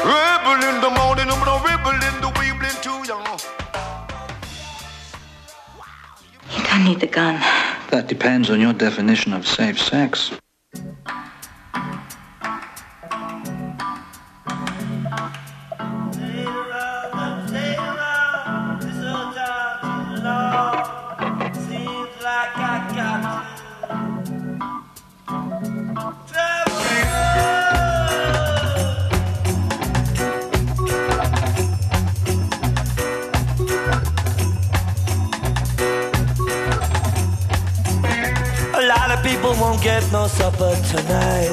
Rebel 0.07 0.63
in 0.63 0.81
the 0.81 0.91
morning, 0.91 1.27
I'm 1.29 1.45
gonna 1.45 1.65
rebel 1.67 1.91
in 1.91 2.21
the 2.23 2.31
evening 2.47 2.77
too, 2.81 3.03
y'all. 3.03 3.41
You 6.57 6.63
don't 6.63 6.85
need 6.85 7.01
the 7.01 7.09
gun. 7.09 7.41
That 7.91 8.07
depends 8.07 8.49
on 8.49 8.61
your 8.61 8.73
definition 8.73 9.33
of 9.33 9.45
safe 9.45 9.77
sex. 9.77 10.31
Get 39.83 40.13
no 40.13 40.27
supper 40.27 40.77
tonight. 40.93 41.51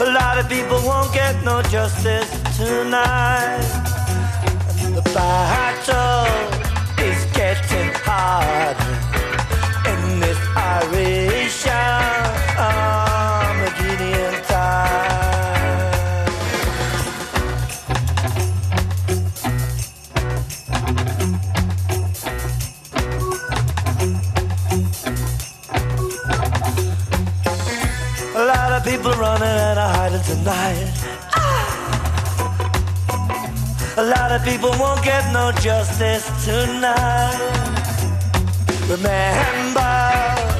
A 0.00 0.10
lot 0.12 0.38
of 0.38 0.48
people 0.48 0.80
won't 0.82 1.12
get 1.12 1.44
no 1.44 1.60
justice 1.62 2.30
tonight. 2.56 3.60
The 4.94 5.02
battle 5.14 6.26
is 7.04 7.24
getting 7.32 7.90
harder 8.04 8.92
in 9.90 10.20
this 10.20 10.38
Irish 10.56 11.45
are 29.86 29.94
hiding 29.94 30.22
tonight. 30.22 30.88
A 33.98 34.04
lot 34.04 34.32
of 34.32 34.44
people 34.44 34.70
won't 34.78 35.02
get 35.04 35.22
no 35.32 35.52
justice 35.52 36.26
tonight. 36.44 37.38
Remember 38.88 40.55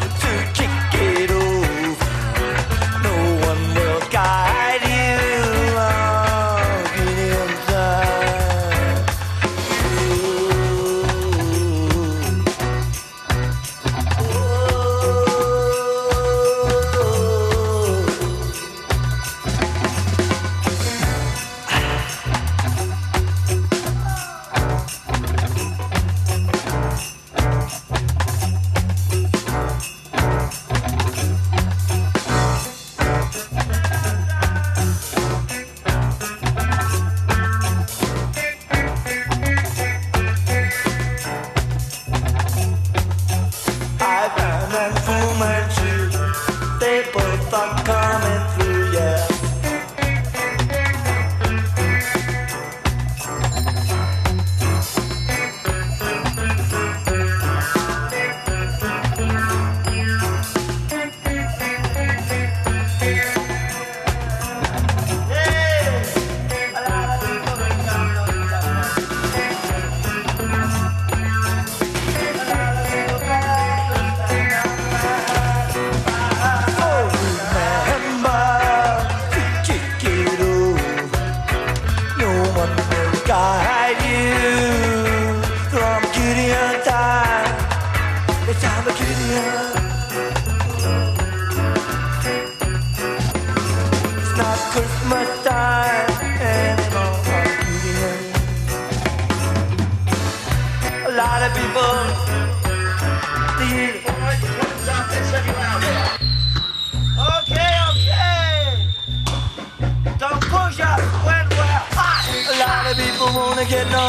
wanna 113.56 113.70
get 113.70 113.90
no 113.90 114.08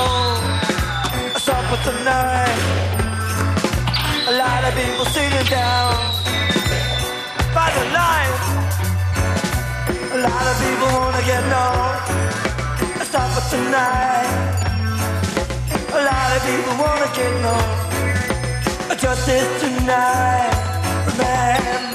supper 1.38 1.78
tonight. 1.84 2.58
A 4.28 4.34
lot 4.38 4.64
of 4.68 4.74
people 4.76 5.06
sitting 5.06 5.48
down 5.50 5.94
by 7.54 7.70
the 7.78 7.86
line. 7.98 8.36
A 10.16 10.20
lot 10.28 10.46
of 10.52 10.56
people 10.64 10.88
wanna 11.00 11.24
get 11.24 11.44
no 11.56 11.66
supper 13.04 13.44
tonight. 13.50 14.27
Lot 16.28 16.36
of 16.36 16.44
people 16.44 16.76
wanna 16.78 17.10
get 17.16 17.32
no 17.42 18.96
justice 18.98 19.62
tonight. 19.62 20.52
Remember. 21.08 21.87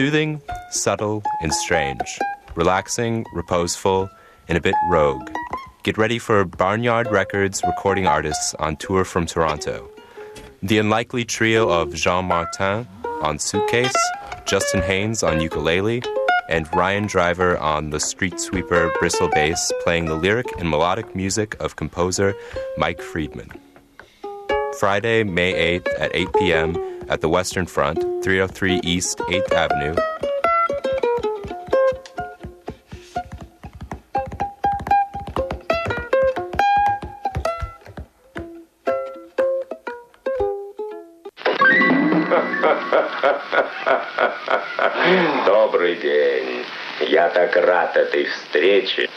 Soothing, 0.00 0.40
subtle, 0.70 1.22
and 1.42 1.52
strange. 1.52 2.18
Relaxing, 2.54 3.26
reposeful, 3.34 4.08
and 4.48 4.56
a 4.56 4.60
bit 4.62 4.74
rogue. 4.88 5.28
Get 5.82 5.98
ready 5.98 6.18
for 6.18 6.42
Barnyard 6.46 7.12
Records 7.12 7.60
recording 7.66 8.06
artists 8.06 8.54
on 8.54 8.76
tour 8.76 9.04
from 9.04 9.26
Toronto. 9.26 9.90
The 10.62 10.78
unlikely 10.78 11.26
trio 11.26 11.68
of 11.68 11.94
Jean 11.94 12.24
Martin 12.24 12.88
on 13.20 13.38
suitcase, 13.38 13.94
Justin 14.46 14.80
Haynes 14.80 15.22
on 15.22 15.38
ukulele, 15.38 16.02
and 16.48 16.66
Ryan 16.74 17.06
Driver 17.06 17.58
on 17.58 17.90
the 17.90 18.00
street 18.00 18.40
sweeper 18.40 18.90
bristle 19.00 19.28
bass 19.28 19.70
playing 19.84 20.06
the 20.06 20.14
lyric 20.14 20.46
and 20.58 20.70
melodic 20.70 21.14
music 21.14 21.60
of 21.60 21.76
composer 21.76 22.32
Mike 22.78 23.02
Friedman. 23.02 23.50
Friday, 24.78 25.24
May 25.24 25.78
8th 25.78 25.88
at 26.00 26.10
8 26.14 26.32
p.m. 26.38 26.89
at 27.10 27.20
the 27.20 27.28
Western 27.28 27.66
Front, 27.66 27.98
303 28.22 28.80
East 28.84 29.18
8th 29.18 29.50
Avenue. 29.50 29.96
Добрый 45.46 45.96
день. 45.96 46.64
Я 47.00 47.28
так 47.30 47.56
рад 47.56 47.96
этой 47.96 48.26
встрече. 48.26 49.08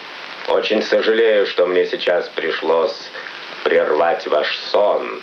Очень 0.47 0.81
сожалею, 0.81 1.45
что 1.45 1.67
мне 1.67 1.85
сейчас 1.85 2.27
пришлось 2.29 3.11
прервать 3.63 4.25
ваш 4.27 4.57
сон. 4.57 5.21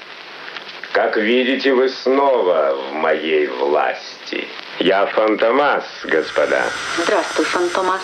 Как 1.03 1.17
видите, 1.17 1.73
вы 1.73 1.89
снова 1.89 2.75
в 2.75 2.93
моей 2.93 3.47
власти. 3.47 4.47
Я 4.81 5.07
Фантомас, 5.07 5.85
господа. 6.05 6.63
Здравствуй, 6.99 7.47
Фантомас. 7.47 8.03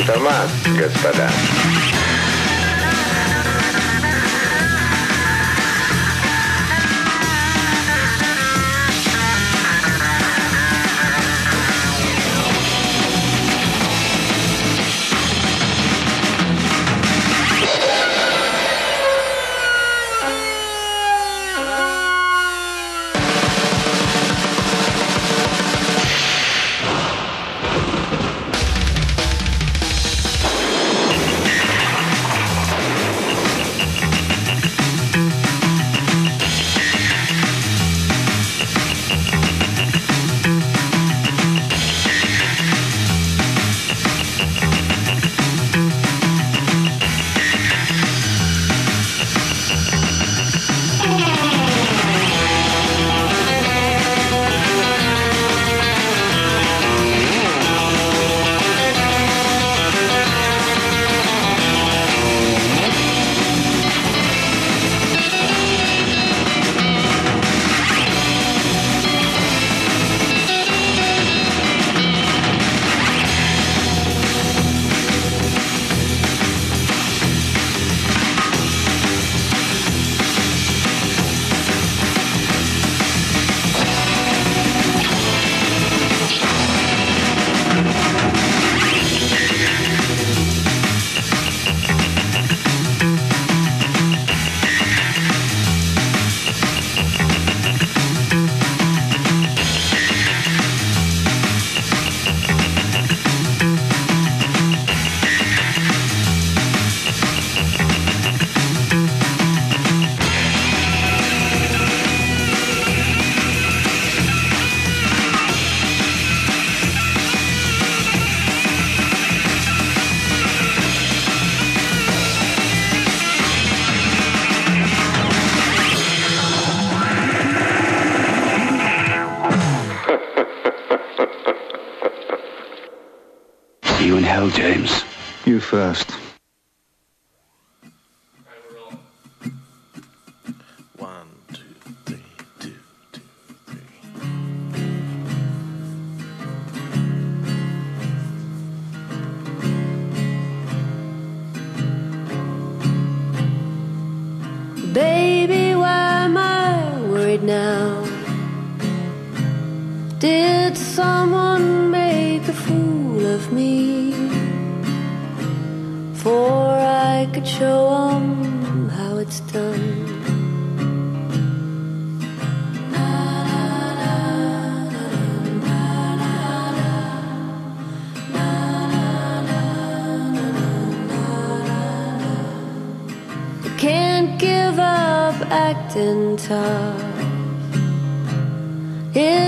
Фантомас, 0.00 0.50
господа. 0.78 1.30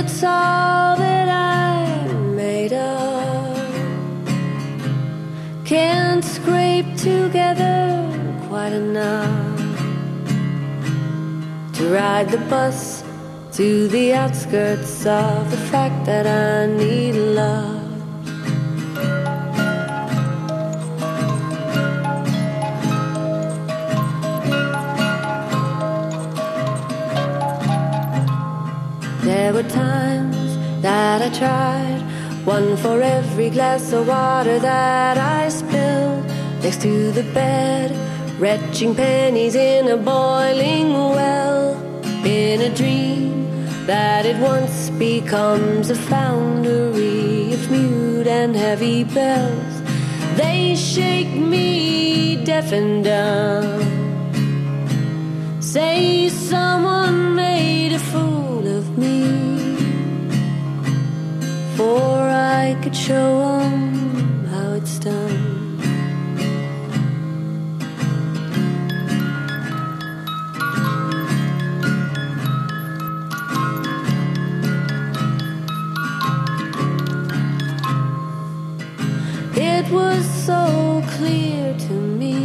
It's 0.06 0.22
all 0.22 0.98
that 0.98 1.30
I'm 1.30 2.36
made 2.36 2.74
of. 2.74 3.56
Can't 5.64 6.26
scrape 6.26 6.98
together 6.98 8.12
quite 8.50 8.74
enough 8.74 9.58
to 11.76 11.94
ride 11.94 12.30
the 12.32 12.44
bus 12.50 13.02
to 13.54 13.88
the 13.88 14.14
outskirts 14.14 15.06
of 15.06 15.50
the 15.50 15.62
fact 15.72 16.06
that 16.06 16.28
I 16.28 16.66
need 16.66 17.16
love. 17.16 17.73
Tried, 31.44 32.02
one 32.46 32.78
for 32.78 33.02
every 33.02 33.50
glass 33.50 33.92
of 33.92 34.08
water 34.08 34.58
that 34.60 35.18
I 35.18 35.50
spilled 35.50 36.26
next 36.64 36.82
to 36.84 37.12
the 37.12 37.26
bed, 37.40 37.90
retching 38.40 38.96
pennies 38.96 39.56
in 39.56 39.84
a 39.90 39.98
boiling 39.98 40.90
well. 41.18 41.62
In 42.24 42.62
a 42.70 42.72
dream 42.82 43.32
that 43.92 44.26
it 44.26 44.38
once 44.54 44.90
becomes 44.92 45.90
a 45.90 46.00
foundry 46.14 47.54
of 47.58 47.64
mute 47.70 48.28
and 48.40 48.56
heavy 48.56 49.04
bells. 49.04 49.76
They 50.42 50.76
shake 50.76 51.36
me 51.54 51.68
deaf 52.46 52.72
and 52.72 53.04
dumb. 53.04 53.82
Say 55.60 56.30
someone 56.30 57.36
made 57.36 57.92
a 58.00 58.00
fool 58.00 58.33
For 61.84 62.30
I 62.62 62.78
could 62.82 62.96
show 62.96 63.30
'em 63.60 64.46
how 64.52 64.70
it's 64.80 64.98
done 65.00 65.42
It 79.76 79.86
was 79.92 80.24
so 80.50 80.64
clear 81.18 81.76
to 81.88 81.94
me 82.22 82.40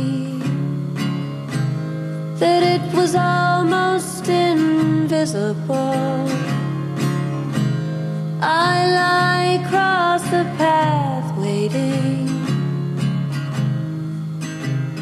that 2.41 2.63
it 2.75 2.85
was 2.93 3.15
almost 3.15 4.29
invisible. 4.29 5.89
I 8.41 8.87
lie 9.01 9.65
across 9.65 10.23
the 10.25 10.45
path 10.57 11.37
waiting 11.39 12.29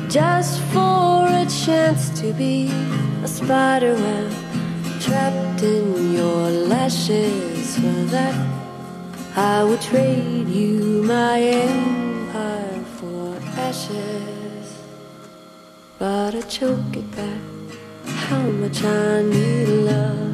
just 0.08 0.60
for 0.72 1.26
a 1.26 1.46
chance 1.46 2.08
to 2.20 2.32
be 2.32 2.70
a 3.22 3.28
spider 3.28 3.94
web 3.94 4.32
trapped 5.00 5.62
in 5.62 6.14
your 6.14 6.50
lashes. 6.50 7.76
For 7.76 8.04
that, 8.14 8.34
I 9.36 9.64
would 9.64 9.82
trade 9.82 10.48
you 10.48 11.02
my 11.02 11.40
empire 11.40 12.84
for 12.96 13.36
ashes. 13.58 14.66
But 15.98 16.34
I 16.34 16.40
choke 16.42 16.96
it 16.96 17.10
back. 17.14 17.42
How 18.06 18.40
much 18.40 18.82
I 18.82 19.22
need 19.22 19.68
love. 19.68 20.25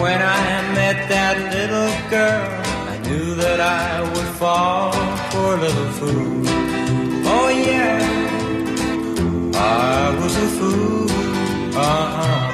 When 0.00 0.20
I 0.20 0.72
met 0.74 1.08
that 1.08 1.36
little 1.56 1.92
girl, 2.10 2.50
I 2.92 2.96
knew 3.06 3.34
that 3.34 3.60
I 3.60 4.02
would 4.02 4.30
fall. 4.40 4.92
Poor 5.30 5.56
little 5.56 5.90
fool. 5.98 6.42
Oh 7.26 7.48
yeah, 7.48 7.98
I 9.54 10.16
was 10.20 10.34
a 10.36 10.48
fool. 10.58 11.10
Uh-huh. 11.76 12.44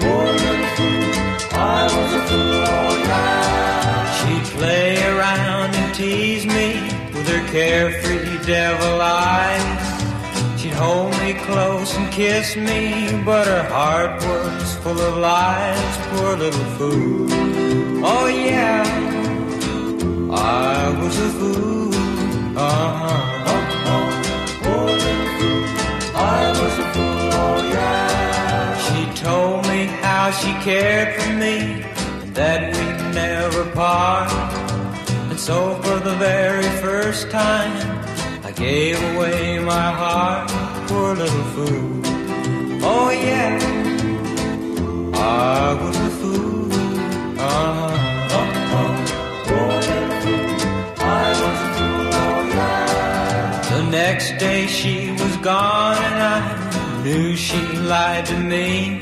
Poor 0.00 0.26
little 0.44 0.70
fool. 0.76 1.58
I 1.58 1.82
was 1.96 2.10
a 2.14 2.22
fool. 2.28 2.88
Yeah. 3.08 4.16
She'd 4.18 4.46
play 4.56 4.92
around 5.12 5.74
and 5.74 5.94
tease 5.94 6.46
me 6.46 6.68
with 7.12 7.28
her 7.28 7.44
carefree 7.50 8.38
devil 8.46 9.00
eyes. 9.00 10.60
She'd 10.60 10.74
hold 10.74 11.17
close 11.48 11.96
and 11.96 12.12
kiss 12.12 12.56
me, 12.56 12.82
but 13.24 13.46
her 13.46 13.64
heart 13.74 14.12
was 14.22 14.74
full 14.82 15.00
of 15.08 15.16
lies. 15.16 15.94
Poor 16.10 16.36
little 16.36 16.68
fool. 16.76 17.26
Oh 18.12 18.26
yeah, 18.26 18.84
I 20.30 20.78
was 21.00 21.16
a 21.28 21.30
fool. 21.38 21.94
Uh-huh. 22.56 23.52
Oh, 23.52 23.92
oh. 23.94 24.08
Poor 24.62 24.86
little 25.04 25.28
fool. 25.38 25.64
I 26.36 26.42
was 26.60 26.74
a 26.84 26.86
fool. 26.92 27.30
Oh 27.44 27.58
yeah. 27.74 28.78
She 28.86 29.00
told 29.22 29.60
me 29.68 29.80
how 30.04 30.30
she 30.40 30.52
cared 30.68 31.10
for 31.16 31.32
me, 31.44 31.56
that 32.38 32.60
we'd 32.74 33.00
never 33.14 33.64
part. 33.72 34.30
And 35.30 35.38
so 35.38 35.58
for 35.82 35.98
the 36.08 36.16
very 36.16 36.70
first 36.84 37.30
time, 37.30 37.76
I 38.44 38.50
gave 38.52 38.96
away 39.14 39.58
my 39.60 39.90
heart, 40.02 40.50
poor 40.88 41.14
little 41.14 41.44
fool. 41.54 42.00
Oh 42.82 43.10
yeah, 43.10 43.58
I 45.14 45.74
was 45.82 45.96
a 45.96 46.10
fool. 46.18 46.72
Uh-huh. 47.38 47.94
Little 49.48 50.12
fool. 50.22 50.48
I 50.98 51.28
was 51.28 51.40
a 51.40 51.70
fool, 51.76 52.08
oh 52.24 52.40
yeah. 52.54 53.60
The 53.74 53.82
next 53.90 54.38
day 54.38 54.66
she 54.66 55.12
was 55.12 55.36
gone 55.38 55.98
and 56.08 56.18
I 56.36 57.02
knew 57.04 57.36
she 57.36 57.60
lied 57.92 58.26
to 58.26 58.36
me. 58.36 59.00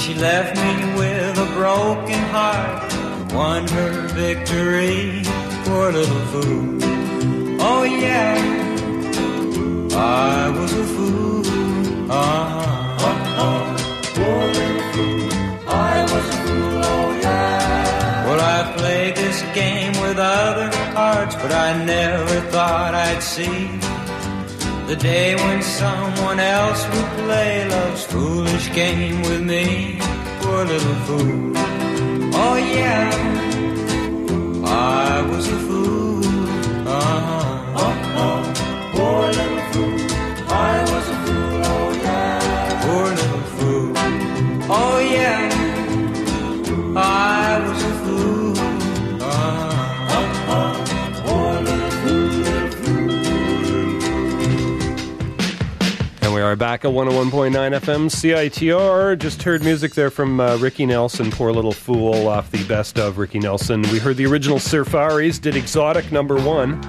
She 0.00 0.14
left 0.14 0.56
me 0.56 0.72
with 0.98 1.38
a 1.38 1.48
broken 1.54 2.22
heart, 2.34 2.92
won 3.32 3.68
her 3.68 3.92
victory, 4.24 5.22
poor 5.64 5.92
little 5.92 6.24
fool. 6.32 6.78
Oh 7.60 7.82
yeah, 7.82 8.36
I 9.98 10.48
was 10.50 10.72
a 10.72 10.84
fool. 10.84 11.42
Uh-huh. 12.10 12.66
Poor 14.14 14.42
little 14.56 14.82
fool, 14.92 15.30
I 15.68 16.02
was 16.12 16.26
a 16.34 16.36
fool, 16.42 16.84
oh 16.92 17.08
yeah. 17.20 18.26
Well, 18.26 18.40
I 18.40 18.58
played 18.76 19.14
this 19.16 19.42
game 19.54 19.92
with 20.02 20.18
other 20.18 20.70
hearts, 20.96 21.34
but 21.36 21.52
I 21.52 21.84
never 21.84 22.40
thought 22.52 22.94
I'd 22.94 23.22
see 23.22 23.66
the 24.86 24.96
day 24.96 25.34
when 25.34 25.62
someone 25.62 26.40
else 26.40 26.82
would 26.92 27.10
play 27.24 27.68
love's 27.68 28.04
foolish 28.04 28.72
game 28.72 29.20
with 29.22 29.42
me. 29.42 29.98
Poor 30.40 30.64
little 30.64 30.98
fool. 31.06 31.52
Oh 32.44 32.56
yeah, 32.56 33.10
I 34.64 35.20
was 35.30 35.46
a 35.48 35.58
fool. 35.66 36.24
Uh-huh. 36.88 37.84
Uh-huh. 37.86 38.38
Poor 38.94 39.26
little 39.38 39.57
And 56.22 56.34
we 56.34 56.40
are 56.40 56.56
back 56.56 56.84
at 56.84 56.90
101.9 56.90 57.52
FM 57.52 58.10
CITR. 58.10 59.18
Just 59.18 59.42
heard 59.42 59.62
music 59.62 59.94
there 59.94 60.10
from 60.10 60.40
uh, 60.40 60.56
Ricky 60.56 60.86
Nelson, 60.86 61.30
Poor 61.30 61.52
Little 61.52 61.72
Fool, 61.72 62.26
off 62.26 62.50
the 62.50 62.64
best 62.64 62.98
of 62.98 63.18
Ricky 63.18 63.38
Nelson. 63.38 63.82
We 63.82 63.98
heard 63.98 64.16
the 64.16 64.26
original 64.26 64.58
Surfaris, 64.58 65.40
did 65.40 65.56
Exotic 65.56 66.10
number 66.10 66.36
one. 66.36 66.80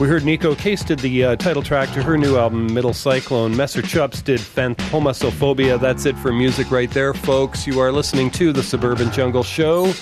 We 0.00 0.08
heard 0.08 0.22
Neko 0.22 0.56
Case 0.56 0.82
did 0.82 1.00
the 1.00 1.24
uh, 1.24 1.36
title 1.36 1.62
track 1.62 1.92
to 1.92 2.02
her 2.02 2.16
new 2.16 2.38
album, 2.38 2.72
Middle 2.72 2.94
Cyclone. 2.94 3.54
Messer 3.54 3.82
Chups 3.82 4.24
did 4.24 4.40
Phantomasophobia. 4.40 5.78
That's 5.78 6.06
it 6.06 6.16
for 6.16 6.32
music 6.32 6.70
right 6.70 6.90
there, 6.90 7.12
folks. 7.12 7.66
You 7.66 7.80
are 7.80 7.92
listening 7.92 8.30
to 8.30 8.50
the 8.50 8.62
Suburban 8.62 9.12
Jungle 9.12 9.42
Show. 9.42 9.92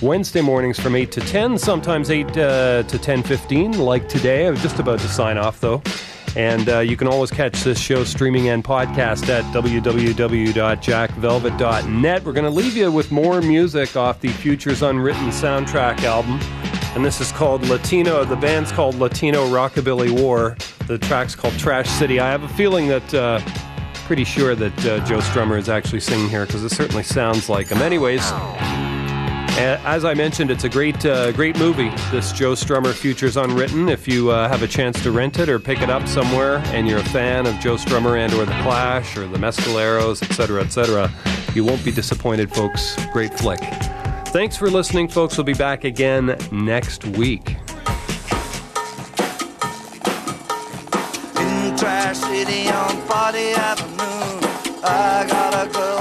Wednesday 0.00 0.42
mornings 0.42 0.78
from 0.78 0.94
8 0.94 1.10
to 1.10 1.20
10, 1.20 1.58
sometimes 1.58 2.08
8 2.08 2.28
uh, 2.28 2.84
to 2.84 2.98
10.15, 2.98 3.78
like 3.78 4.08
today. 4.08 4.46
I 4.46 4.50
was 4.50 4.62
just 4.62 4.78
about 4.78 5.00
to 5.00 5.08
sign 5.08 5.38
off, 5.38 5.58
though. 5.58 5.82
And 6.36 6.68
uh, 6.68 6.78
you 6.78 6.96
can 6.96 7.08
always 7.08 7.32
catch 7.32 7.64
this 7.64 7.80
show 7.80 8.04
streaming 8.04 8.50
and 8.50 8.62
podcast 8.62 9.28
at 9.28 9.42
www.jackvelvet.net. 9.52 12.24
We're 12.24 12.32
going 12.32 12.44
to 12.44 12.50
leave 12.50 12.76
you 12.76 12.92
with 12.92 13.10
more 13.10 13.42
music 13.42 13.96
off 13.96 14.20
the 14.20 14.28
Futures 14.28 14.82
Unwritten 14.82 15.30
soundtrack 15.30 16.04
album. 16.04 16.38
And 16.96 17.04
this 17.04 17.20
is 17.20 17.30
called 17.30 17.68
Latino. 17.68 18.24
The 18.24 18.36
band's 18.36 18.72
called 18.72 18.94
Latino 18.94 19.46
Rockabilly 19.48 20.18
War. 20.18 20.56
The 20.86 20.96
track's 20.96 21.34
called 21.34 21.52
Trash 21.58 21.90
City. 21.90 22.20
I 22.20 22.30
have 22.30 22.42
a 22.42 22.48
feeling 22.48 22.88
that, 22.88 23.12
uh, 23.12 23.38
pretty 24.06 24.24
sure 24.24 24.54
that 24.54 24.78
uh, 24.86 25.04
Joe 25.04 25.18
Strummer 25.18 25.58
is 25.58 25.68
actually 25.68 26.00
singing 26.00 26.30
here 26.30 26.46
because 26.46 26.64
it 26.64 26.70
certainly 26.70 27.02
sounds 27.02 27.50
like 27.50 27.68
him. 27.68 27.82
Anyways, 27.82 28.22
as 29.58 30.06
I 30.06 30.14
mentioned, 30.14 30.50
it's 30.50 30.64
a 30.64 30.70
great, 30.70 31.04
uh, 31.04 31.32
great 31.32 31.58
movie. 31.58 31.90
This 32.10 32.32
Joe 32.32 32.52
Strummer 32.52 32.94
Futures 32.94 33.36
Unwritten. 33.36 33.90
If 33.90 34.08
you 34.08 34.30
uh, 34.30 34.48
have 34.48 34.62
a 34.62 34.68
chance 34.68 35.02
to 35.02 35.10
rent 35.10 35.38
it 35.38 35.50
or 35.50 35.58
pick 35.58 35.82
it 35.82 35.90
up 35.90 36.08
somewhere, 36.08 36.62
and 36.68 36.88
you're 36.88 37.00
a 37.00 37.04
fan 37.10 37.46
of 37.46 37.60
Joe 37.60 37.76
Strummer 37.76 38.18
and/or 38.18 38.46
the 38.46 38.58
Clash 38.62 39.18
or 39.18 39.28
the 39.28 39.36
Mescaleros, 39.36 40.22
etc., 40.22 40.62
etc., 40.62 41.12
you 41.54 41.62
won't 41.62 41.84
be 41.84 41.92
disappointed, 41.92 42.50
folks. 42.54 42.96
Great 43.12 43.34
flick. 43.34 43.60
Thanks 44.36 44.54
for 44.54 44.68
listening, 44.68 45.08
folks. 45.08 45.38
We'll 45.38 45.44
be 45.44 45.54
back 45.54 45.84
again 45.84 46.36
next 46.52 47.06
week. 47.06 47.56
City 52.12 52.68
on 52.68 52.96
40 53.08 53.38
Avenue, 53.56 54.46
I 54.84 55.24
got 55.26 55.66
a 55.66 55.72
girl 55.72 55.95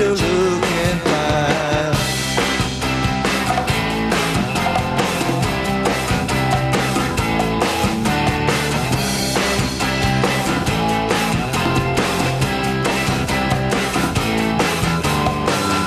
you're. 0.00 0.30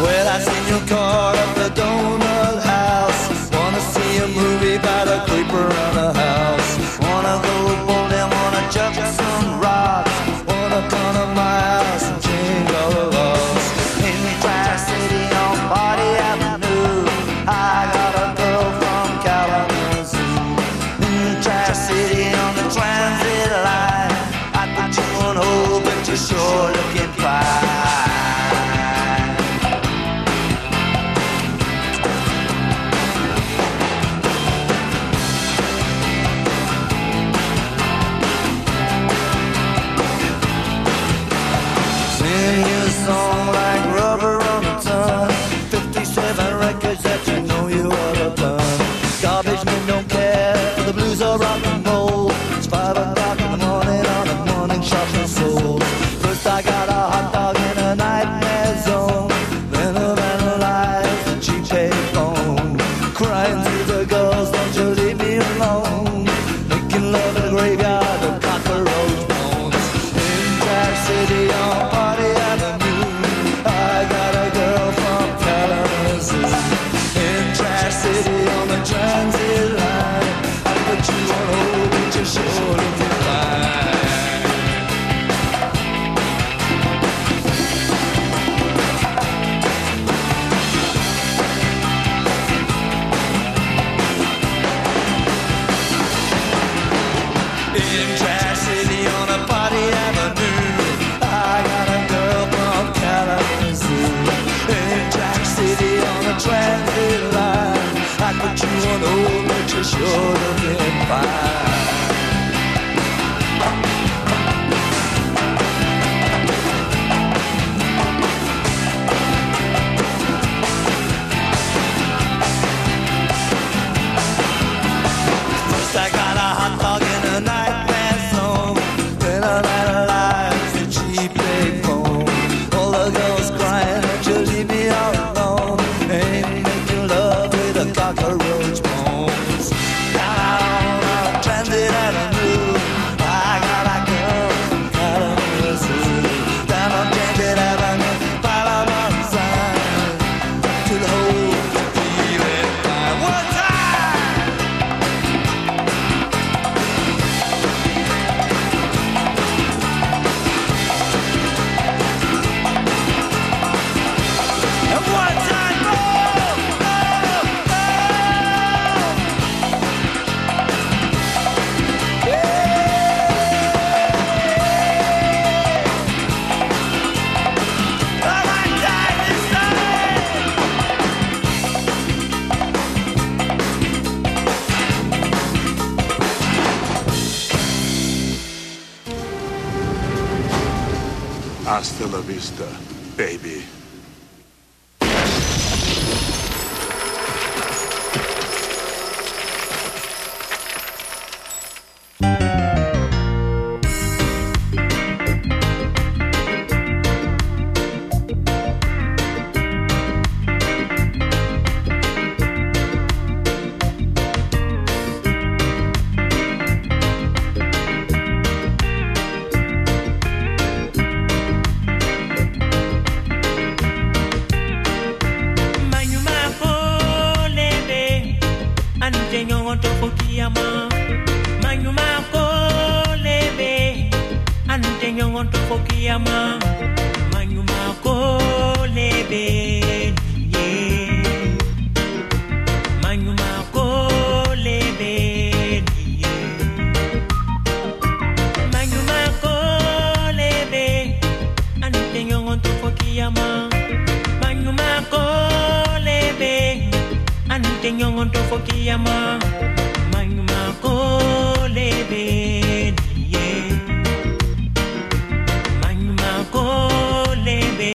Well, 0.03 0.27
I 0.27 0.39
seen 0.39 0.67
you 0.67 0.79
caught 0.87 1.35
at 1.37 1.55
the 1.55 1.81
donut 1.81 2.61
house. 2.61 3.49
Wanna 3.51 3.79
see 3.79 4.17
a 4.17 4.27
movie 4.27 4.75
about 4.75 5.07
a 5.07 5.25
creeper 5.25 5.67
around 5.67 5.95
the 5.95 6.22